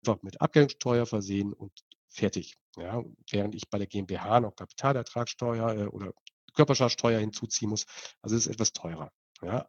[0.04, 1.72] Einfach mit Abgeltungssteuer versehen und
[2.08, 2.56] fertig.
[2.76, 6.12] Ja, während ich bei der GmbH noch Kapitalertragssteuer äh, oder
[6.54, 7.86] Körperschaftsteuer hinzuziehen muss.
[8.22, 9.10] Also es ist etwas teurer.
[9.42, 9.68] Ja.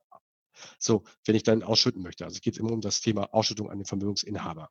[0.77, 2.25] So, wenn ich dann ausschütten möchte.
[2.25, 4.69] Also es geht immer um das Thema Ausschüttung an den Vermögensinhaber.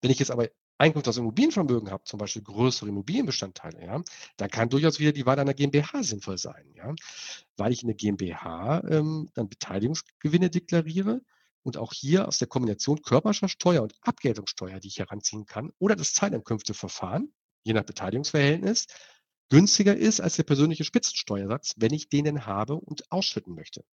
[0.00, 4.02] Wenn ich jetzt aber Einkünfte aus Immobilienvermögen habe, zum Beispiel größere Immobilienbestandteile, ja,
[4.36, 6.94] dann kann durchaus wieder die Wahl einer GmbH sinnvoll sein, ja,
[7.56, 11.22] weil ich in der GmbH ähm, dann Beteiligungsgewinne deklariere
[11.66, 16.12] und auch hier aus der Kombination Körperschaftsteuer und Abgeltungssteuer, die ich heranziehen kann, oder das
[16.12, 18.86] Zeitankunfteverfahren, je nach Beteiligungsverhältnis,
[19.48, 23.84] günstiger ist als der persönliche Spitzensteuersatz, wenn ich den denn habe und ausschütten möchte.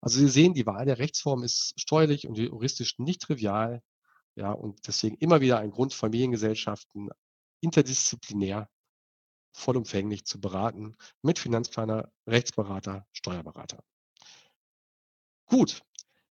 [0.00, 3.82] Also Sie sehen, die Wahl der Rechtsform ist steuerlich und juristisch nicht trivial.
[4.34, 7.10] Ja, und deswegen immer wieder ein Grund, Familiengesellschaften
[7.60, 8.70] interdisziplinär
[9.52, 13.84] vollumfänglich zu beraten mit Finanzplaner, Rechtsberater, Steuerberater.
[15.44, 15.82] Gut,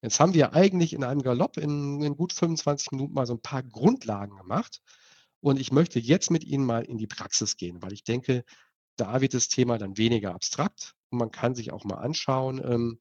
[0.06, 3.42] Jetzt haben wir eigentlich in einem Galopp in, in gut 25 Minuten mal so ein
[3.42, 4.84] paar Grundlagen gemacht.
[5.40, 8.46] Und ich möchte jetzt mit Ihnen mal in die Praxis gehen, weil ich denke,
[8.98, 13.00] da wird das Thema dann weniger abstrakt und man kann sich auch mal anschauen, ähm,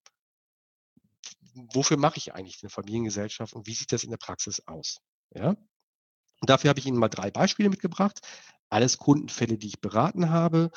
[1.75, 5.03] wofür mache ich eigentlich eine Familiengesellschaft und wie sieht das in der Praxis aus?
[5.35, 5.51] Ja?
[5.51, 8.21] Und dafür habe ich Ihnen mal drei Beispiele mitgebracht.
[8.71, 10.71] Alles Kundenfälle, die ich beraten habe.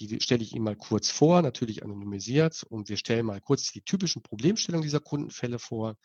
[0.00, 2.64] Die stelle ich Ihnen mal kurz vor, natürlich anonymisiert.
[2.64, 5.96] Und wir stellen mal kurz die typischen Problemstellungen dieser Kundenfälle vor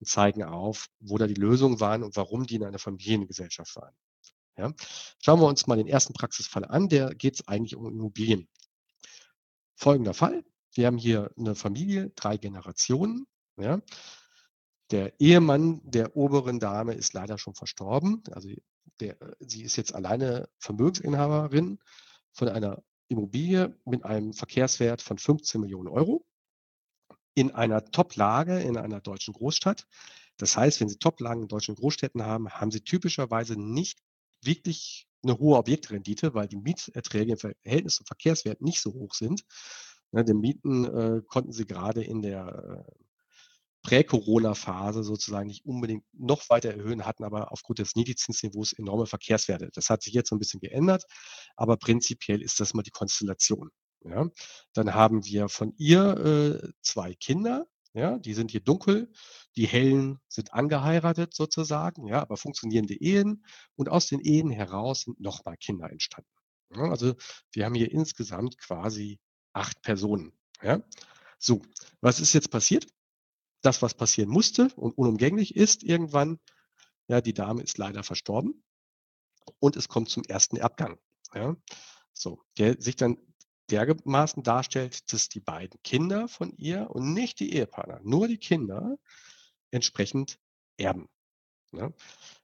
[0.00, 3.94] und zeigen auf, wo da die Lösungen waren und warum die in einer Familiengesellschaft waren.
[4.56, 4.72] Ja.
[5.20, 6.88] Schauen wir uns mal den ersten Praxisfall an.
[6.88, 8.48] Der geht es eigentlich um Immobilien.
[9.74, 10.44] Folgender Fall.
[10.72, 13.26] Wir haben hier eine Familie, drei Generationen.
[13.56, 13.80] Ja.
[14.90, 18.22] Der Ehemann der oberen Dame ist leider schon verstorben.
[18.30, 18.50] Also
[19.00, 21.80] der, sie ist jetzt alleine Vermögensinhaberin
[22.32, 26.24] von einer Immobilie mit einem Verkehrswert von 15 Millionen Euro
[27.34, 29.86] in einer Top-Lage in einer deutschen Großstadt.
[30.36, 33.98] Das heißt, wenn Sie Top-Lagen in deutschen Großstädten haben, haben Sie typischerweise nicht
[34.42, 39.44] wirklich eine hohe Objektrendite, weil die Mieterträge im Verhältnis zum Verkehrswert nicht so hoch sind.
[40.12, 43.03] Ne, den Mieten äh, konnten Sie gerade in der äh,
[43.84, 49.70] Prä-Corona-Phase sozusagen nicht unbedingt noch weiter erhöhen, hatten aber aufgrund des Niedrigzinsniveaus enorme Verkehrswerte.
[49.72, 51.04] Das hat sich jetzt so ein bisschen geändert,
[51.54, 53.70] aber prinzipiell ist das mal die Konstellation.
[54.04, 54.28] Ja.
[54.72, 59.12] Dann haben wir von ihr äh, zwei Kinder, ja, die sind hier dunkel,
[59.56, 63.44] die hellen sind angeheiratet sozusagen, ja, aber funktionierende Ehen
[63.76, 66.30] und aus den Ehen heraus sind nochmal Kinder entstanden.
[66.74, 67.14] Ja, also
[67.52, 69.20] wir haben hier insgesamt quasi
[69.52, 70.82] 8 Personen, ja?
[71.38, 71.62] So,
[72.00, 72.86] was ist jetzt passiert?
[73.64, 76.38] Das, was passieren musste und unumgänglich ist irgendwann,
[77.08, 78.62] ja, die Dame ist leider verstorben
[79.58, 80.98] und es kommt zum ersten Erbgang,
[81.34, 81.56] ja?
[82.12, 83.16] So, der sich dann
[83.70, 88.98] dermaßen darstellt, dass die beiden Kinder von ihr und nicht die Ehepartner, nur die Kinder
[89.70, 90.38] entsprechend
[90.76, 91.08] erben,
[91.74, 91.92] ne?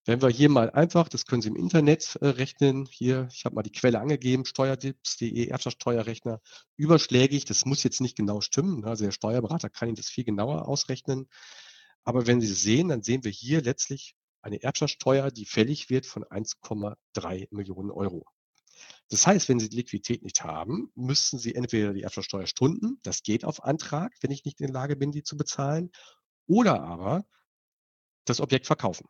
[0.07, 3.55] Wenn wir hier mal einfach das können Sie im Internet, äh, rechnen, hier, ich habe
[3.55, 6.40] mal die Quelle angegeben, steuerdips.de, Erbschaftssteuerrechner,
[6.77, 8.88] überschlägig, das muss jetzt nicht genau stimmen, ne?
[8.88, 11.29] Also, der Steuerberater kann Ihnen das viel genauer ausrechnen.
[12.05, 16.25] Aber wenn Sie sehen, dann sehen wir hier letztlich eine Erbschaftssteuer, die fällig wird von
[16.25, 18.25] 1,3 Millionen Euro.
[19.11, 23.23] Das heißt, wenn Sie die Liquidität nicht haben, müssten Sie entweder die Erbschaftssteuer stunden, das
[23.23, 25.90] geht auf Antrag, wenn ich nicht in der Lage bin, die zu bezahlen,
[26.47, 27.27] oder aber
[28.25, 29.07] das Objekt verkaufen.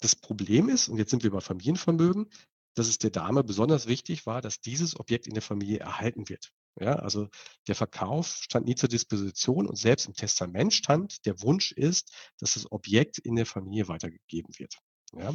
[0.00, 2.30] Das Problem ist, und jetzt sind wir bei Familienvermögen,
[2.74, 6.52] dass es der Dame besonders wichtig war, dass dieses Objekt in der Familie erhalten wird.
[6.80, 7.28] Ja, also
[7.66, 12.54] der Verkauf stand nie zur Disposition und selbst im Testament stand, der Wunsch ist, dass
[12.54, 14.78] das Objekt in der Familie weitergegeben wird.
[15.12, 15.34] Ja.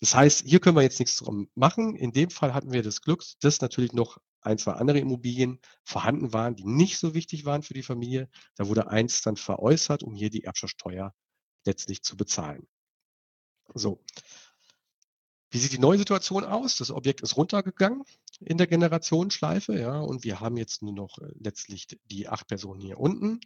[0.00, 1.96] Das heißt, hier können wir jetzt nichts drum machen.
[1.96, 6.32] In dem Fall hatten wir das Glück, dass natürlich noch ein, 2 andere Immobilien vorhanden
[6.32, 8.30] waren, die nicht so wichtig waren für die Familie.
[8.54, 11.12] Da wurde eins dann veräußert, um hier die Erbschaftssteuer
[11.66, 12.66] letztlich zu bezahlen.
[13.74, 14.00] So.
[15.50, 16.76] Wie sieht die neue Situation aus?
[16.76, 18.04] Das Objekt ist runtergegangen
[18.40, 22.80] in der Generationsschleife, ja, und wir haben jetzt nur noch äh, letztlich die 8 Personen
[22.80, 23.40] hier unten.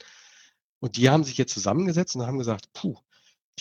[0.80, 2.96] Und die haben sich jetzt zusammengesetzt und haben gesagt: „Puh,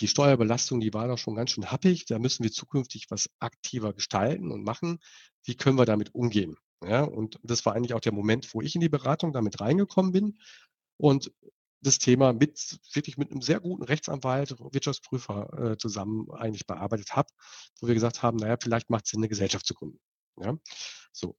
[0.00, 2.06] die Steuerbelastung, die war doch schon ganz schön happig.
[2.06, 4.98] Da müssen wir zukünftig was aktiver gestalten und machen.
[5.44, 8.74] Wie können wir damit umgehen?“ Ja, und das war eigentlich auch der Moment, wo ich
[8.74, 10.38] in die Beratung damit reingekommen bin
[10.96, 11.32] und
[11.82, 17.28] das Thema mit wirklich mit einem sehr guten Rechtsanwalt, Wirtschaftsprüfer, äh, zusammen eigentlich bearbeitet habe,
[17.80, 20.00] wo wir gesagt haben: „Na ja, vielleicht macht's Sinn, 'ne Gesellschaft zu gründen.“
[20.40, 20.56] Ja,
[21.12, 21.36] so.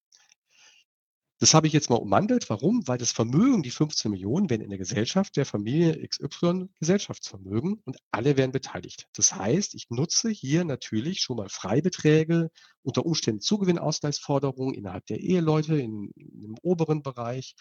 [1.41, 2.49] Das habe ich jetzt mal ummantelt.
[2.49, 2.87] Warum?
[2.87, 7.97] Weil das Vermögen, die 15 Millionen, werden in der Gesellschaft der Familie XY Gesellschaftsvermögen und
[8.11, 9.07] alle werden beteiligt.
[9.13, 12.49] Das heißt, ich nutze hier natürlich schon mal Freibeträge,
[12.83, 17.55] unter Umständen Zugewinnausgleichsforderungen innerhalb der Eheleute in im oberen Bereich,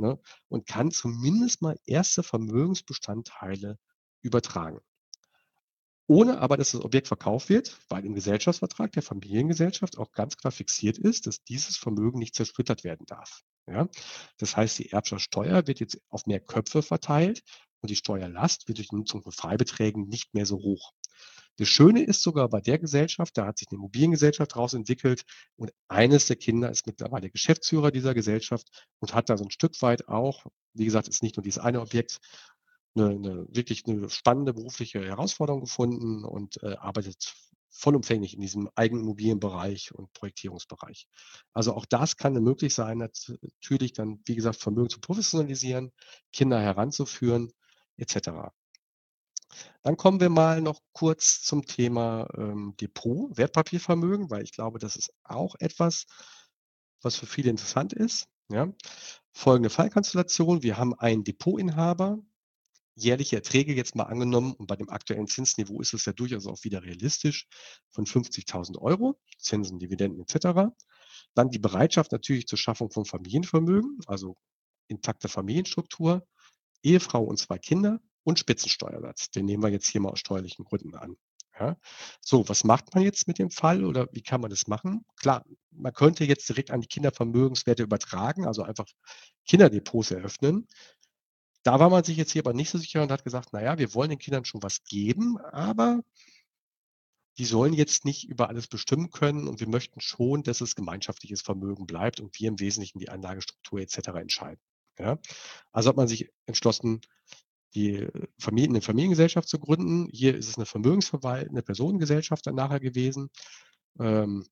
[0.00, 3.78] ne, und kann zumindest mal erste Vermögensbestandteile
[4.22, 4.80] übertragen.
[6.06, 10.50] Ohne aber, dass das Objekt verkauft wird, weil im Gesellschaftsvertrag der Familiengesellschaft auch ganz klar
[10.50, 13.42] fixiert ist, dass dieses Vermögen nicht zersplittert werden darf.
[13.68, 13.88] Ja?
[14.38, 17.44] Das heißt, die Erbschaftssteuer wird jetzt auf mehr Köpfe verteilt
[17.80, 20.92] und die Steuerlast wird durch die Nutzung von Freibeträgen nicht mehr so hoch.
[21.60, 25.24] Das Schöne ist sogar bei der Gesellschaft, da hat sich eine Immobiliengesellschaft daraus entwickelt
[25.56, 29.82] und eines der Kinder ist mittlerweile Geschäftsführer dieser Gesellschaft und hat da so ein Stück
[29.82, 32.16] weit auch, wie gesagt, ist nicht nur dieses eine Objekt,
[32.94, 37.34] eine, eine wirklich eine spannende berufliche Herausforderung gefunden und äh, arbeitet
[37.68, 41.08] vollumfänglich in diesem Eigenimmobilienbereich und Projektierungsbereich.
[41.52, 45.92] Also auch das kann möglich sein, natürlich dann, wie gesagt, Vermögen zu professionalisieren,
[46.32, 47.52] Kinder heranzuführen,
[47.98, 48.50] etc.
[49.82, 54.96] Dann kommen wir mal noch kurz zum Thema ähm, Depot, Wertpapiervermögen, weil ich glaube, das
[54.96, 56.06] ist auch etwas,
[57.02, 58.28] was für viele interessant ist.
[58.50, 58.72] Ja.
[59.32, 60.62] Folgende Fallkonstellation.
[60.62, 62.18] Wir haben einen Depotinhaber,
[62.94, 66.62] jährliche Erträge jetzt mal angenommen und bei dem aktuellen Zinsniveau ist es ja durchaus auch
[66.64, 67.46] wieder realistisch
[67.90, 70.70] von 50.000 Euro, Zinsen, Dividenden etc.
[71.34, 74.36] Dann die Bereitschaft natürlich zur Schaffung von Familienvermögen, also
[74.88, 76.26] intakte Familienstruktur,
[76.82, 79.30] Ehefrau und zwei Kinder und Spitzensteuersatz.
[79.30, 81.16] Den nehmen wir jetzt hier mal aus steuerlichen Gründen an.
[81.58, 81.76] Ja.
[82.22, 85.04] So, was macht man jetzt mit dem Fall oder wie kann man das machen?
[85.16, 88.86] Klar, man könnte jetzt direkt an die Kindervermögenswerte übertragen, also einfach
[89.46, 90.66] Kinderdepots eröffnen.
[91.62, 93.92] Da war man sich jetzt hier aber nicht so sicher und hat gesagt, naja, wir
[93.92, 96.00] wollen den Kindern schon was geben, aber
[97.36, 101.42] die sollen jetzt nicht über alles bestimmen können und wir möchten schon, dass es gemeinschaftliches
[101.42, 104.08] Vermögen bleibt und wir im Wesentlichen die Anlagestruktur etc.
[104.14, 104.60] entscheiden.
[104.98, 105.18] Ja.
[105.72, 107.00] Also hat man sich entschlossen,
[107.74, 110.08] die Familien, eine Familiengesellschaft zu gründen.
[110.12, 113.30] Hier ist es eine vermögensverwaltende Personengesellschaft dann nachher gewesen.
[113.98, 114.46] Ähm,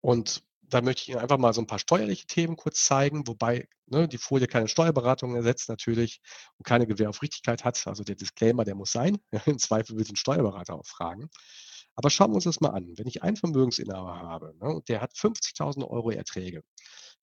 [0.00, 3.68] und da möchte ich Ihnen einfach mal so ein paar steuerliche Themen kurz zeigen, wobei
[3.86, 6.20] ne, die Folie keine Steuerberatung ersetzt natürlich
[6.58, 7.86] und keine Gewähr auf Richtigkeit hat.
[7.86, 9.18] Also der Disclaimer, der muss sein.
[9.46, 11.28] Im Zweifel will den Steuerberater auch fragen.
[11.96, 12.96] Aber schauen wir uns das mal an.
[12.96, 16.62] Wenn ich einen Vermögensinhaber habe ne, und der hat 50.000 Euro Erträge,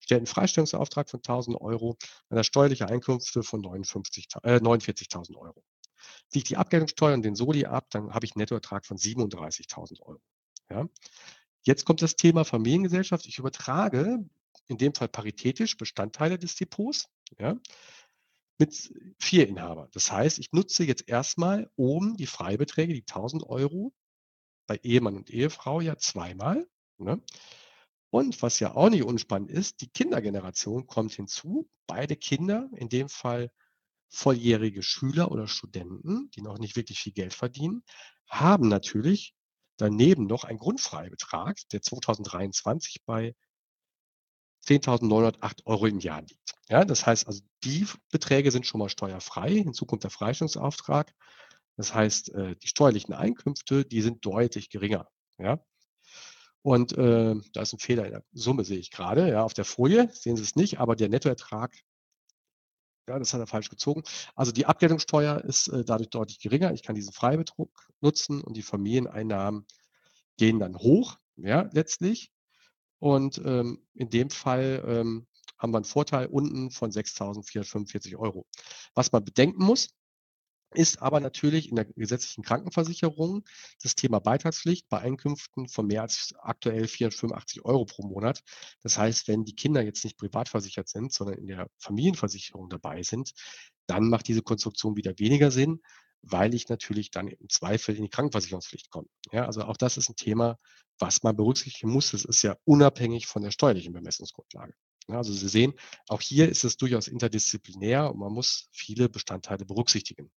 [0.00, 1.96] stellt einen Freistellungsauftrag von 1.000 Euro,
[2.28, 5.62] dann hat steuerliche Einkünfte von 59, äh, 49.000 Euro.
[6.28, 10.00] Ziehe ich die Abgeltungssteuer und den Soli ab, dann habe ich einen Nettoertrag von 37.000
[10.02, 10.20] Euro.
[10.70, 10.88] Ja.
[11.62, 13.26] Jetzt kommt das Thema Familiengesellschaft.
[13.26, 14.24] Ich übertrage
[14.68, 17.08] in dem Fall paritätisch Bestandteile des Depots
[17.38, 17.58] ja,
[18.58, 19.88] mit vier Inhaber.
[19.92, 23.92] Das heißt, ich nutze jetzt erstmal oben die Freibeträge, die 1000 Euro,
[24.66, 26.68] bei Ehemann und Ehefrau ja zweimal.
[26.98, 27.22] Ne?
[28.10, 31.68] Und was ja auch nicht unspannend ist, die Kindergeneration kommt hinzu.
[31.86, 33.50] Beide Kinder, in dem Fall
[34.10, 37.84] volljährige Schüler oder Studenten, die noch nicht wirklich viel Geld verdienen,
[38.26, 39.34] haben natürlich
[39.76, 43.34] daneben noch einen Grundfreibetrag, der 2023 bei
[44.66, 46.54] 10.908 Euro im Jahr liegt.
[46.68, 49.50] Ja, das heißt also, die Beträge sind schon mal steuerfrei.
[49.52, 51.14] Hinzu kommt der Freistellungsauftrag.
[51.76, 55.08] Das heißt, äh, die steuerlichen Einkünfte, die sind deutlich geringer.
[55.38, 55.62] Ja.
[56.68, 59.26] Und äh, da ist ein Fehler in der Summe, sehe ich gerade.
[59.30, 61.74] Ja, auf der Folie sehen Sie es nicht, aber der Nettoertrag,
[63.08, 64.02] ja, das hat er falsch gezogen.
[64.34, 66.74] Also die Abgeltungssteuer ist äh, dadurch deutlich geringer.
[66.74, 67.70] Ich kann diesen Freibetrug
[68.02, 69.64] nutzen und die Familieneinnahmen
[70.36, 72.32] gehen dann hoch, ja, letztlich.
[72.98, 75.26] Und ähm, in dem Fall ähm,
[75.56, 78.46] haben wir einen Vorteil unten von 6.445 Euro.
[78.92, 79.88] Was man bedenken muss,
[80.74, 83.44] ist aber natürlich in der gesetzlichen Krankenversicherung
[83.82, 88.42] das Thema Beitragspflicht bei Einkünften von mehr als aktuell 485 Euro pro Monat.
[88.82, 93.02] Das heißt, wenn die Kinder jetzt nicht privat versichert sind, sondern in der Familienversicherung dabei
[93.02, 93.32] sind,
[93.86, 95.80] dann macht diese Konstruktion wieder weniger Sinn,
[96.22, 99.08] weil ich natürlich dann im Zweifel in die Krankenversicherungspflicht komme.
[99.32, 100.58] Ja, also auch das ist ein Thema,
[100.98, 102.10] was man berücksichtigen muss.
[102.10, 104.74] Das ist ja unabhängig von der steuerlichen Bemessungsgrundlage.
[105.08, 105.72] Also Sie sehen,
[106.08, 110.30] auch hier ist es durchaus interdisziplinär und man muss viele Bestandteile berücksichtigen.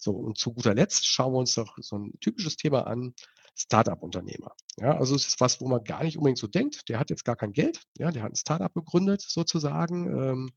[0.00, 3.14] So, und zu guter Letzt schauen wir uns noch so ein typisches Thema an,
[3.54, 4.54] Startup-Unternehmer.
[4.78, 6.88] Ja, also es ist was, wo man gar nicht unbedingt so denkt.
[6.88, 7.82] Der hat jetzt gar kein Geld.
[7.98, 10.50] Ja, der hat ein Startup gegründet sozusagen, ähm,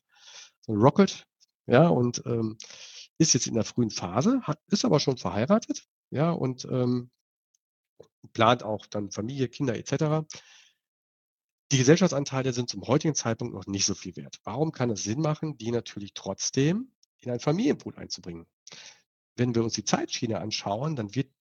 [0.62, 1.26] so ein Rocket.
[1.66, 2.58] Ja, und ähm,
[3.18, 5.84] ist jetzt in der frühen Phase, hat, ist aber schon verheiratet.
[6.10, 7.12] Ja, und ähm,
[8.32, 10.26] plant auch dann Familie, Kinder etc.
[11.72, 14.40] Die Gesellschaftsanteile sind zum heutigen Zeitpunkt noch nicht so viel wert.
[14.44, 18.46] Warum kann es Sinn machen, die natürlich trotzdem in ein Familienpool einzubringen?
[19.36, 21.32] Wenn wir uns die Zeitschiene anschauen, dann wird,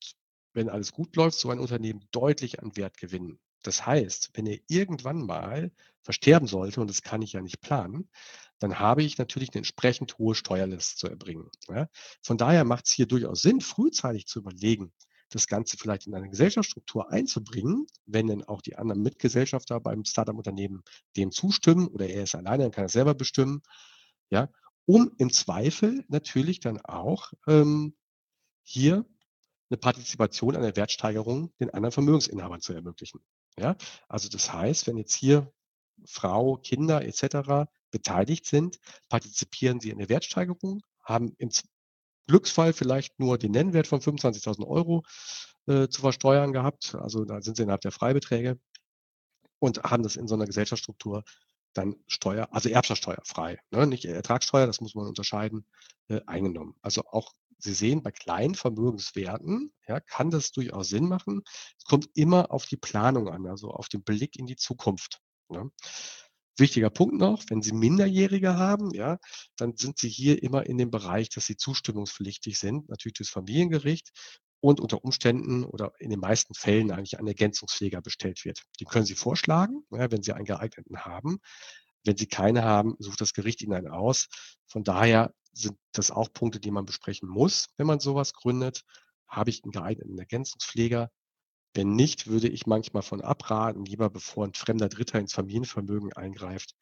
[0.55, 3.39] wenn alles gut läuft, so ein Unternehmen deutlich an Wert gewinnen.
[3.63, 5.71] Das heißt, wenn er irgendwann mal
[6.03, 8.09] versterben sollte, und das kann ich ja nicht planen,
[8.59, 11.51] dann habe ich natürlich eine entsprechend hohe Steuerlast zu erbringen.
[11.69, 11.89] Ja?
[12.23, 14.93] Von daher macht es hier durchaus Sinn, frühzeitig zu überlegen,
[15.31, 20.83] das Ganze vielleicht in eine Gesellschaftsstruktur einzubringen, wenn denn auch die anderen Mitgesellschafter beim Startup-Unternehmen
[21.17, 23.63] dem zustimmen oder er ist alleine, dann kann er selber bestimmen.
[24.31, 24.49] Ja,
[24.87, 27.97] um im Zweifel natürlich dann auch ähm,
[28.63, 29.05] hier
[29.71, 33.21] eine Partizipation an der Wertsteigerung den anderen Vermögensinhabern zu ermöglichen.
[33.59, 33.77] Ja,
[34.09, 35.53] also das heißt, wenn jetzt hier
[36.05, 37.71] Frau, Kinder etc.
[37.91, 41.51] beteiligt sind, partizipieren sie in der Wertsteigerung, haben im
[42.27, 45.03] Glücksfall vielleicht nur den Nennwert von 25.000 Euro
[45.67, 46.95] äh, zu versteuern gehabt.
[46.95, 48.59] Also da sind sie innerhalb der Freibeträge
[49.59, 51.25] und haben das in so einer Gesellschaftsstruktur
[51.75, 53.87] dann Steuer, also Erbschaftssteuerfrei, ne?
[53.87, 55.67] nicht Ertragssteuer, das muss man unterscheiden,
[56.09, 56.75] äh, eingenommen.
[56.83, 61.43] Also auch Sie sehen, bei kleinen Vermögenswerten ja, kann das durchaus Sinn machen.
[61.79, 65.21] Es kommt immer auf die Planung an, also auf den Blick in die Zukunft.
[65.49, 65.71] Ne?
[66.59, 69.19] Wichtiger Punkt noch, wenn Sie Minderjährige haben, ja,
[69.57, 74.11] dann sind Sie hier immer in dem Bereich, dass Sie zustimmungspflichtig sind, natürlich durchs Familiengericht
[74.63, 78.63] und unter Umständen oder in den meisten Fällen eigentlich ein Ergänzungspfleger bestellt wird.
[78.81, 81.41] Den können Sie vorschlagen, ja, wenn Sie einen geeigneten haben.
[82.05, 84.29] Wenn Sie keine haben, sucht das Gericht Ihnen einen aus.
[84.69, 88.85] Von daher sind das auch Punkte, die man besprechen muss, wenn man sowas gründet.
[89.27, 91.11] Habe ich einen geeigneten Ergänzungspfleger?
[91.75, 96.77] Wenn nicht, würde ich manchmal von abraten, lieber bevor ein fremder Dritter ins Familienvermögen eingreift,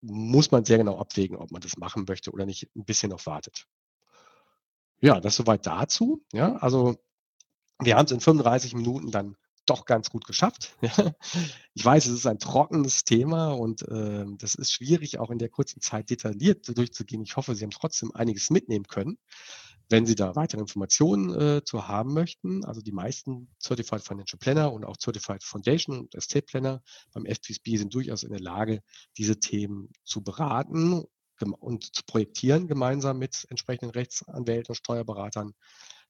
[0.00, 3.26] muss man sehr genau abwägen, ob man das machen möchte oder nicht ein bisschen noch
[3.26, 3.66] wartet.
[5.00, 6.24] Ja, das soweit dazu.
[6.32, 6.96] Ja, also
[7.80, 10.76] wir haben es in 35 Minuten dann doch ganz gut geschafft.
[11.74, 15.48] Ich weiß, es ist ein trockenes Thema und äh, das ist schwierig, auch in der
[15.48, 17.22] kurzen Zeit detailliert durchzugehen.
[17.22, 19.16] Ich hoffe, Sie haben trotzdem einiges mitnehmen können.
[19.88, 24.72] Wenn Sie da weitere Informationen äh, zu haben möchten, also die meisten Certified Financial Planner
[24.72, 26.82] und auch Certified Foundation und Estate Planner
[27.12, 28.82] beim FPSB sind durchaus in der Lage,
[29.16, 31.04] diese Themen zu beraten
[31.42, 35.54] und zu projektieren, gemeinsam mit entsprechenden Rechtsanwälten und Steuerberatern.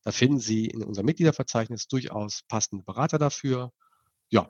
[0.02, 3.72] Da finden Sie in unserem Mitgliederverzeichnis durchaus passende Berater dafür.
[4.30, 4.48] Ja,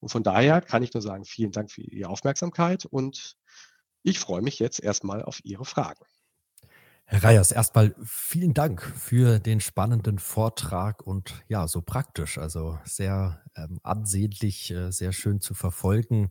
[0.00, 3.36] und von daher kann ich nur sagen, vielen Dank für Ihre Aufmerksamkeit und
[4.02, 6.04] ich freue mich jetzt erstmal auf Ihre Fragen.
[7.10, 13.40] Herr Reyers, erstmal vielen Dank für den spannenden Vortrag und ja, so praktisch, also sehr
[13.56, 16.30] ähm, ansehnlich, äh, sehr schön zu verfolgen,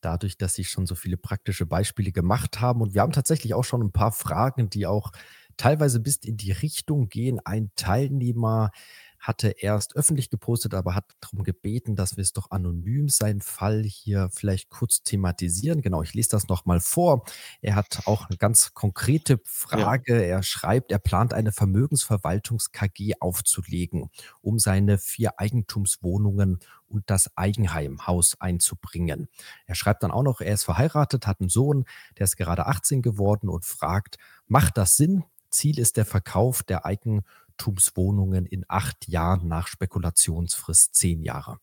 [0.00, 2.80] dadurch, dass Sie schon so viele praktische Beispiele gemacht haben.
[2.80, 5.12] Und wir haben tatsächlich auch schon ein paar Fragen, die auch
[5.58, 7.38] teilweise bis in die Richtung gehen.
[7.44, 8.70] Ein Teilnehmer
[9.26, 13.82] hatte erst öffentlich gepostet, aber hat darum gebeten, dass wir es doch anonym seinen Fall
[13.82, 15.82] hier vielleicht kurz thematisieren.
[15.82, 17.24] Genau, ich lese das nochmal vor.
[17.60, 19.40] Er hat auch eine ganz konkrete
[19.72, 19.94] Ja.
[19.98, 20.22] Frage.
[20.24, 24.10] Er schreibt, er plant eine Vermögensverwaltungs-KG aufzulegen,
[24.42, 29.28] um seine vier Eigentumswohnungen und das Eigenheimhaus einzubringen.
[29.66, 31.84] Er schreibt dann auch noch, er ist verheiratet, hat einen Sohn,
[32.18, 35.24] der ist gerade 18 geworden und fragt, macht das Sinn?
[35.50, 37.24] Ziel ist der Verkauf der Eigentumswohnungen
[38.46, 41.58] in acht Jahren nach Spekulationsfrist zehn Jahre.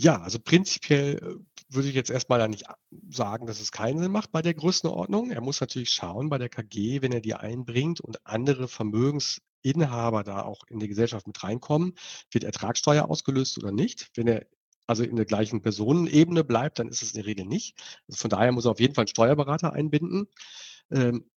[0.00, 2.64] Ja, also prinzipiell, äh, würde ich jetzt erst mal da nicht
[3.10, 5.30] sagen, dass es keinen Sinn macht bei der Größenordnung.
[5.32, 10.42] Er muss natürlich schauen bei der KG, wenn er die einbringt und andere Vermögensinhaber da
[10.42, 11.94] auch in die Gesellschaft mit reinkommen,
[12.30, 14.08] wird Ertragssteuer ausgelöst oder nicht.
[14.14, 14.46] Wenn er
[14.86, 17.76] also in der gleichen Personenebene bleibt, dann ist es in der Regel nicht.
[18.08, 20.28] Also von daher muss er auf jeden Fall 'n Steuerberater einbinden.
[20.90, 21.30] Ähm,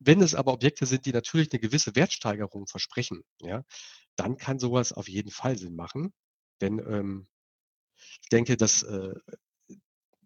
[0.00, 3.64] wenn es aber Objekte sind, die natürlich 'ne gewisse Wertsteigerung versprechen, ja,
[4.16, 6.12] dann kann so was auf jeden Fall Sinn machen.
[6.62, 7.28] Denn, ähm,
[8.22, 9.14] ich denke, dass äh,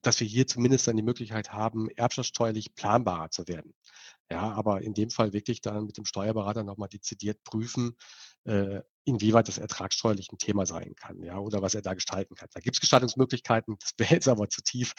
[0.02, 3.74] dass wir hier zumindest dann die Möglichkeit haben, erbschaftssteuerlich planbarer zu werden.
[4.30, 7.96] Ja, aber in dem Fall wirklich dann mit dem Steuerberater noch mal dezidiert prüfen,
[8.46, 12.48] äh, inwieweit das ertragssteuerlich 'n Thema sein kann, ja, oder was er da gestalten kann.
[12.54, 14.94] Da gibt's Gestaltungsmöglichkeiten, das wäre jetzt aber zu tief,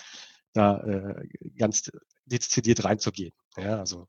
[0.54, 1.92] da, äh, ganz
[2.28, 3.34] dezidiert reinzugehen.
[3.58, 4.08] Ja, also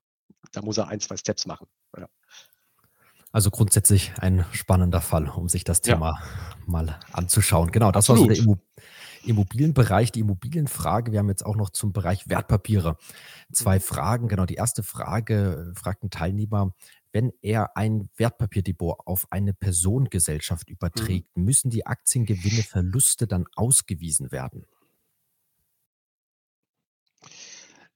[0.53, 1.67] da muss er 1, 2 Steps machen,
[1.99, 2.09] ja.
[3.35, 6.01] Also grundsätzlich ein spannender Fall, um sich das Ja.
[6.01, 6.19] Thema
[6.67, 7.71] mal anzuschauen.
[7.71, 8.39] Genau, das war so der Absolut.
[8.39, 8.59] Immo
[9.23, 11.13] Immobilienbereich, die Immobilienfrage.
[11.13, 12.97] Wir haben jetzt auch noch zum Bereich Wertpapiere
[13.53, 13.81] 2 Mhm.
[13.81, 14.29] Fragen.
[14.29, 14.83] Genau, die 1.
[14.83, 16.75] Frage, äh, fragt 'n Teilnehmer:
[17.13, 21.21] „Wenn er ein Wertpapierdepot auf eine Personengesellschaft Mhm.
[21.21, 24.67] überträgt, müssen die Aktiengewinne, Verluste dann ausgewiesen werden?“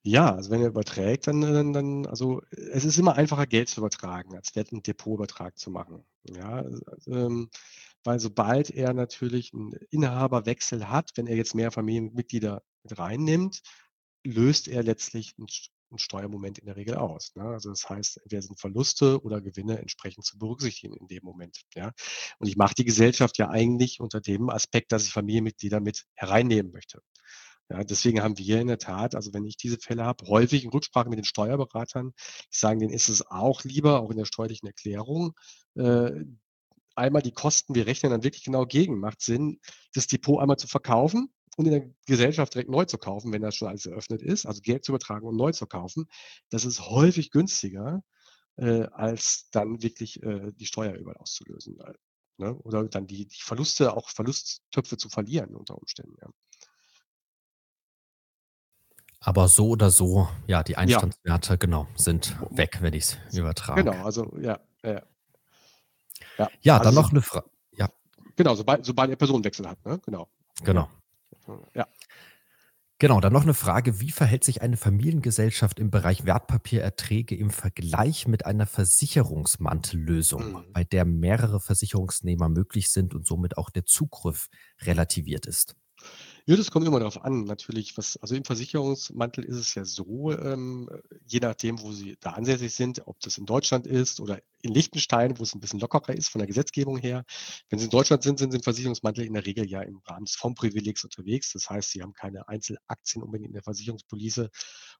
[0.07, 3.81] Ja, also wenn er überträgt, dann dann dann also, es ist immer einfacher, Geld zu
[3.81, 6.05] übertragen, als Wert 'n Depotübertrag zu machen.
[6.25, 6.71] Ja, äh,
[7.07, 7.49] ähm,
[8.05, 13.63] weil sobald er natürlich 'n Inhaberwechsel hat, wenn er jetzt mehr Familienmitglieder mit reinnimmt,
[14.25, 17.45] löst er letztlich 'n St 'n Steuermoment in der Regel aus, ne?
[17.45, 21.93] Also, das heißt, entweder sind Verluste oder Gewinne entsprechend zu berücksichtigen in dem Moment, ja?
[22.39, 26.73] Und ich mache die Gesellschaft ja eigentlich unter dem Aspekt, dass ich Familienmitglieder mit hereinnehmen
[26.73, 27.01] möchte.
[27.71, 30.71] Ja, deswegen haben wir in der Tat also, wenn ich diese Fälle habe, häufig in
[30.71, 32.13] Rücksprache mit den Steuerberatern.
[32.51, 35.33] Ich sage denen ist es auch lieber, auch in der steuerlichen Erklärung,
[35.77, 36.11] äh,
[36.97, 39.01] einmal die Kosten wir rechnen dann wirklich genau gegen.
[39.01, 39.61] Macht Sinn,
[39.95, 43.57] das Depot einmal zu verkaufen und in der Gesellschaft direkt neu zu kaufen, wenn das
[43.57, 46.07] schon alles eröffnet ist, also Geld zu übertragen und neu zu kaufen.
[46.51, 48.03] Das ist häufig günstiger,
[48.57, 51.79] äh, als dann wirklich, äh, die Steuer überall auszulösen,
[52.39, 56.29] ne, oder dann die die Verluste auch Verlusttöpfe zu verlieren unter Umständen, ja.
[59.27, 61.05] Aber so oder so, ja, die Ja.
[61.07, 63.17] Einstandswerte, genau, sind weg, wenn ich's
[63.75, 64.05] Genau, übertrage.
[64.05, 65.03] also ja, ja, ja.
[66.39, 67.45] Ja, Ja, dann also so noch 'ne Fra
[67.77, 67.89] ja.
[68.37, 70.01] genau, sobald sobald er Personenwechsel hat, ne?
[70.05, 70.29] Genau.
[70.61, 70.85] Ja.
[71.47, 71.69] Genau.
[71.75, 71.87] Ja.
[73.01, 78.29] Genau, dann noch 'ne Frage: „Wie verhält sich eine Familiengesellschaft im Bereich Wertpapiererträge im Vergleich
[78.29, 80.75] mit einer Versicherungsmantellösung, Mhm.
[80.75, 84.47] bei der mehrere Versicherungsnehmer möglich sind und somit auch der Zugriff
[84.83, 85.75] relativiert ist?“
[86.49, 90.31] Ja, das kommt immer drauf an, natürlich, was also im Versicherungsmantel ist es ja so,
[90.31, 90.91] ähm,
[91.27, 95.39] je nachdem, wo Sie da ansässig sind, ob das in Deutschland ist oder in Liechtenstein,
[95.39, 97.25] wo es 'n bisschen lockerer ist von der Gesetzgebung her.
[97.71, 100.27] Wenn Sie in Deutschland sind, sind Sie im Versicherungsmantel in der Regel ja im Rahmen
[100.27, 101.51] des Fondsprivilegs unterwegs.
[101.55, 104.51] Das heißt, Sie haben keine Einzelaktien unbedingt in der Versicherungspolice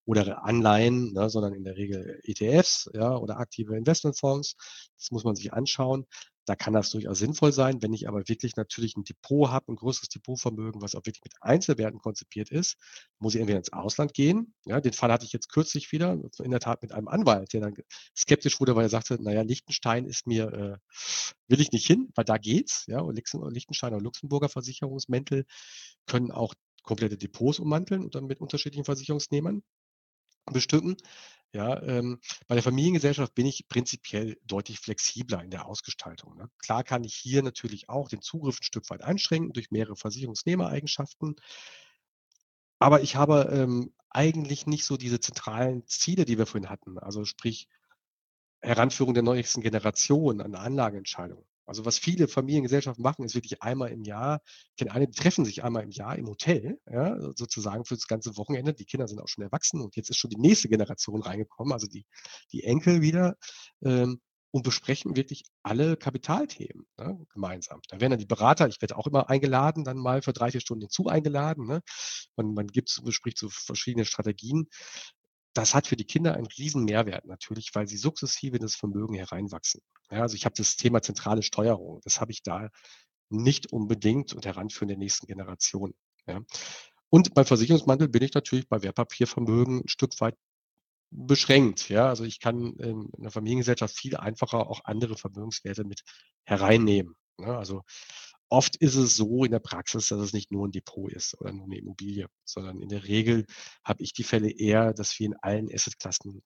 [0.07, 4.57] oder Anleihen, ne, sondern in der Regel ETFs, ja, oder aktive Investmentfonds.
[4.99, 6.07] Das muss man sich anschauen.
[6.49, 7.81] Da kann das durchaus sinnvoll sein.
[7.83, 11.33] Wenn ich aber wirklich natürlich 'n Depot habe, 'n größeres Depotvermögen, was auch wirklich mit
[11.41, 12.77] Einzelwerten konzipiert ist,
[13.19, 14.55] muss ich entweder ins Ausland gehen.
[14.67, 17.63] Ja, den Fall hatte ich jetzt kürzlich wieder, in der Tat mit einem Anwalt, der
[17.63, 17.75] dann
[18.17, 20.77] skeptisch wurde, weil er sagte: „Na ja, Liechtenstein ist mir äh,
[21.49, 25.45] will ich nicht hin, weil da geht's“, ja, und und Luxemburger Versicherungsmäntel
[26.07, 29.63] können auch komplette Depots ummanteln und dann mit unterschiedlichen Versicherungsnehmern
[30.53, 30.97] bestücken.
[31.55, 36.51] Ja, ähm, bei der Familiengesellschaft bin ich prinzipiell deutlich flexibler in der Ausgestaltung, ne?
[36.59, 41.37] Klar kann ich hier natürlich auch den Zugriff 'n Stück weit einschränken durch mehrere Versicherungsnehmereigenschaften.
[42.83, 46.99] Aber ich habe, ähm, eigentlich nicht so diese zentralen Ziele, die wir vorhin hatten.
[46.99, 47.69] Also sprich,
[48.63, 51.45] Heranführung der neuesten Generation an Anlageentscheidungen.
[51.67, 54.41] Also, was viele Familiengesellschaften machen, ist wirklich einmal im Jahr
[54.71, 58.37] ich kenne einige, die treffen sich einmal im Jahr im Hotel, ja, sozusagen fürs ganze
[58.37, 58.75] Wochenende.
[58.75, 61.87] Die Kinder sind auch schon erwachsen und jetzt ist schon die nächste Generation reingekommen, also
[61.87, 62.05] die
[62.53, 63.37] die Enkel wieder,
[63.85, 67.81] ähm, und besprechen wirklich alle Kapitalthemen, ne, gemeinsam.
[67.89, 70.61] Da werden dann die Berater ich werde auch immer eingeladen, dann mal für 3, 4
[70.61, 71.81] Stunden hinzu eingeladen, ne?
[72.37, 74.69] Man man gibt bespricht so verschiedene Strategien.
[75.55, 79.15] Das hat für die Kinder einen riesen Mehrwert natürlich, weil sie sukzessive in das Vermögen
[79.15, 79.81] hereinwachsen.
[80.11, 82.69] Ja, also ich habe das Thema zentrale Steuerung, das habe ich da
[83.31, 85.95] nicht unbedingt und heranführen der nächsten Generation.
[86.27, 86.41] Ja.
[87.09, 90.37] Und beim Versicherungsmantel bin ich natürlich bei Wertpapiervermögen ein Stück weit
[91.11, 91.89] beschränkt.
[91.89, 96.03] Ja, also ich kann in einer Familiengesellschaft viel einfacher auch andere Vermögenswerte mit
[96.45, 97.15] hereinnehmen.
[97.39, 97.57] Ne?
[97.57, 97.83] Also
[98.49, 101.53] oft ist es so in der Praxis, dass es nicht nur ein Depot ist oder
[101.53, 103.47] nur eine Immobilie, sondern in der Regel
[103.85, 106.43] habe ich die Fälle eher, dass wir in allen Assetklassen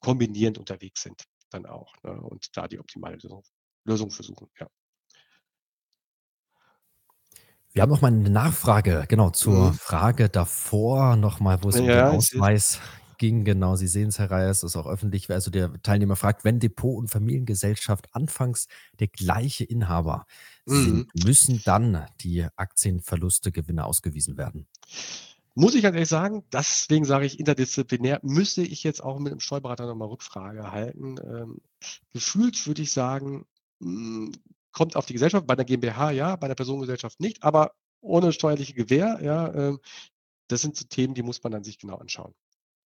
[0.00, 2.12] kombinierend unterwegs sind dann auch ne?
[2.20, 3.42] und da die optimale Lösung,
[3.84, 4.48] Lösung versuchen.
[4.58, 4.66] Ja.
[7.72, 9.74] Wir haben noch mal eine Nachfrage, genau, zur mhm.
[9.74, 12.80] Frage davor nochmal, wo es um den Ausweis
[13.22, 13.44] ging.
[13.44, 15.30] Genau, Sie sehen es, Herr Reyes, ist auch öffentlich.
[15.30, 18.66] Also der Teilnehmer fragt, wenn Depot und Familiengesellschaft anfangs
[18.98, 20.26] der gleiche Inhaber
[20.66, 21.24] sind, mhm.
[21.24, 24.66] müssen dann die Aktienverluste, Gewinne ausgewiesen werden?
[25.54, 29.38] Muss ich ganz ehrlich sagen, deswegen sage ich interdisziplinär, müsste ich jetzt auch mit dem
[29.38, 31.14] Steuerberater nochmal Rückfrage halten.
[31.24, 31.58] Ähm,
[32.12, 33.46] gefühlt würde ich sagen,
[33.78, 34.32] mh, hm,
[34.72, 37.70] kommt auf die Gesellschaft, bei der GmbH ja, bei der Personengesellschaft nicht, aber
[38.00, 39.78] ohne steuerliche Gewähr, ja, ähm,
[40.48, 42.34] das sind so Themen, die muss man dann sich genau anschauen.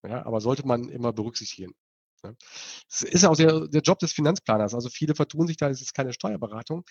[0.03, 1.73] Ja, aber sollte man immer berücksichtigen.
[2.23, 2.33] Ja.
[2.89, 4.73] Das ist ja auch der, der Job des Finanzplaners.
[4.73, 6.83] Also viele vertun sich da, es ist keine Steuerberatung.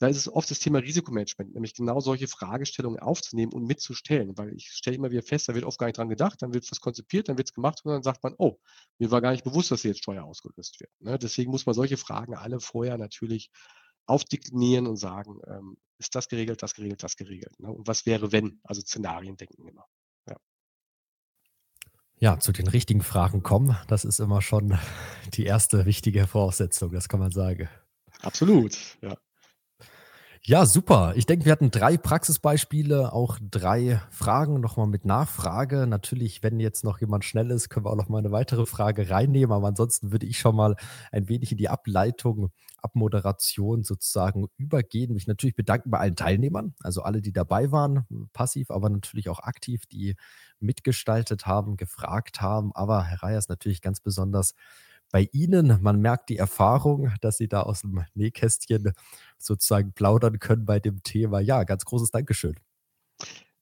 [0.00, 4.52] Da ist es oft das Thema Risikomanagement, nämlich genau solche Fragestellungen aufzunehmen und mitzustellen, weil
[4.54, 6.80] ich stelle immer wieder fest, da wird oft gar nicht dran gedacht, dann wird was
[6.80, 8.58] konzipiert, dann wird es gemacht und dann sagt man, oh,
[8.98, 10.90] mir war gar nicht bewusst, dass hier jetzt Steuer ausgelöst wird.
[10.98, 11.16] Ne?
[11.18, 13.50] Deswegen muss man solche Fragen alle vorher natürlich
[14.06, 17.58] aufdeklinieren und sagen, ähm, ist das geregelt, das geregelt, das geregelt.
[17.60, 17.70] Ne?
[17.72, 18.60] Und was wäre, wenn?
[18.64, 19.86] Also Szenarien denken immer.
[22.24, 22.38] Ja.
[22.38, 24.78] Zu den richtigen Fragen kommen, das ist immer schon
[25.34, 27.68] die erste wichtige Voraussetzung, das kann man sagen.
[28.22, 29.18] Absolut, ja.
[30.42, 31.12] Ja, super.
[31.16, 35.86] Ich denke, wir hatten drei Praxisbeispiele, auch drei Fragen nochmal mit Nachfrage.
[35.86, 39.10] Natürlich, wenn jetzt noch jemand schnell ist, können wir auch noch mal eine weitere Frage
[39.10, 39.52] reinnehmen.
[39.52, 40.76] Aber ansonsten würde ich schon mal
[41.12, 45.12] ein wenig in die Ableitung, Abmoderation sozusagen übergehen.
[45.12, 49.40] Mich natürlich bedanken bei allen Teilnehmern, also alle, die dabei waren, passiv, aber natürlich auch
[49.40, 50.14] aktiv, die
[50.60, 52.72] mitgestaltet haben, gefragt haben.
[52.74, 54.54] Aber Herr Reyers natürlich ganz besonders
[55.10, 55.78] bei Ihnen.
[55.80, 58.92] Man merkt die Erfahrung, dass Sie da aus dem Nähkästchen
[59.38, 61.40] sozusagen plaudern können bei dem Thema.
[61.40, 62.56] Ja, ganz großes Dankeschön.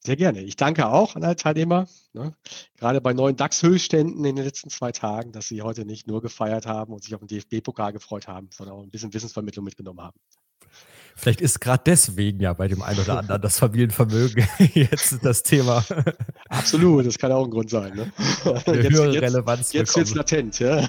[0.05, 0.41] Sehr gerne.
[0.41, 2.35] Ich danke auch an alle Teilnehmer, ne?
[2.77, 6.67] gerade bei neuen DAX-Höchstständen in den letzten zwei Tagen, dass Sie heute nicht nur gefeiert
[6.67, 10.19] haben und sich auf den DFB-Pokal gefreut haben, sondern auch ein bisschen Wissensvermittlung mitgenommen haben.
[11.15, 15.85] Vielleicht ist gerade deswegen ja bei dem einen oder anderen das Familienvermögen jetzt das Thema.
[16.49, 17.95] Absolut, das kann auch ein Grund sein.
[17.95, 18.13] Ne?
[18.67, 20.89] Eine jetzt, höhere jetzt, Relevanz Jetzt wird es latent, ja.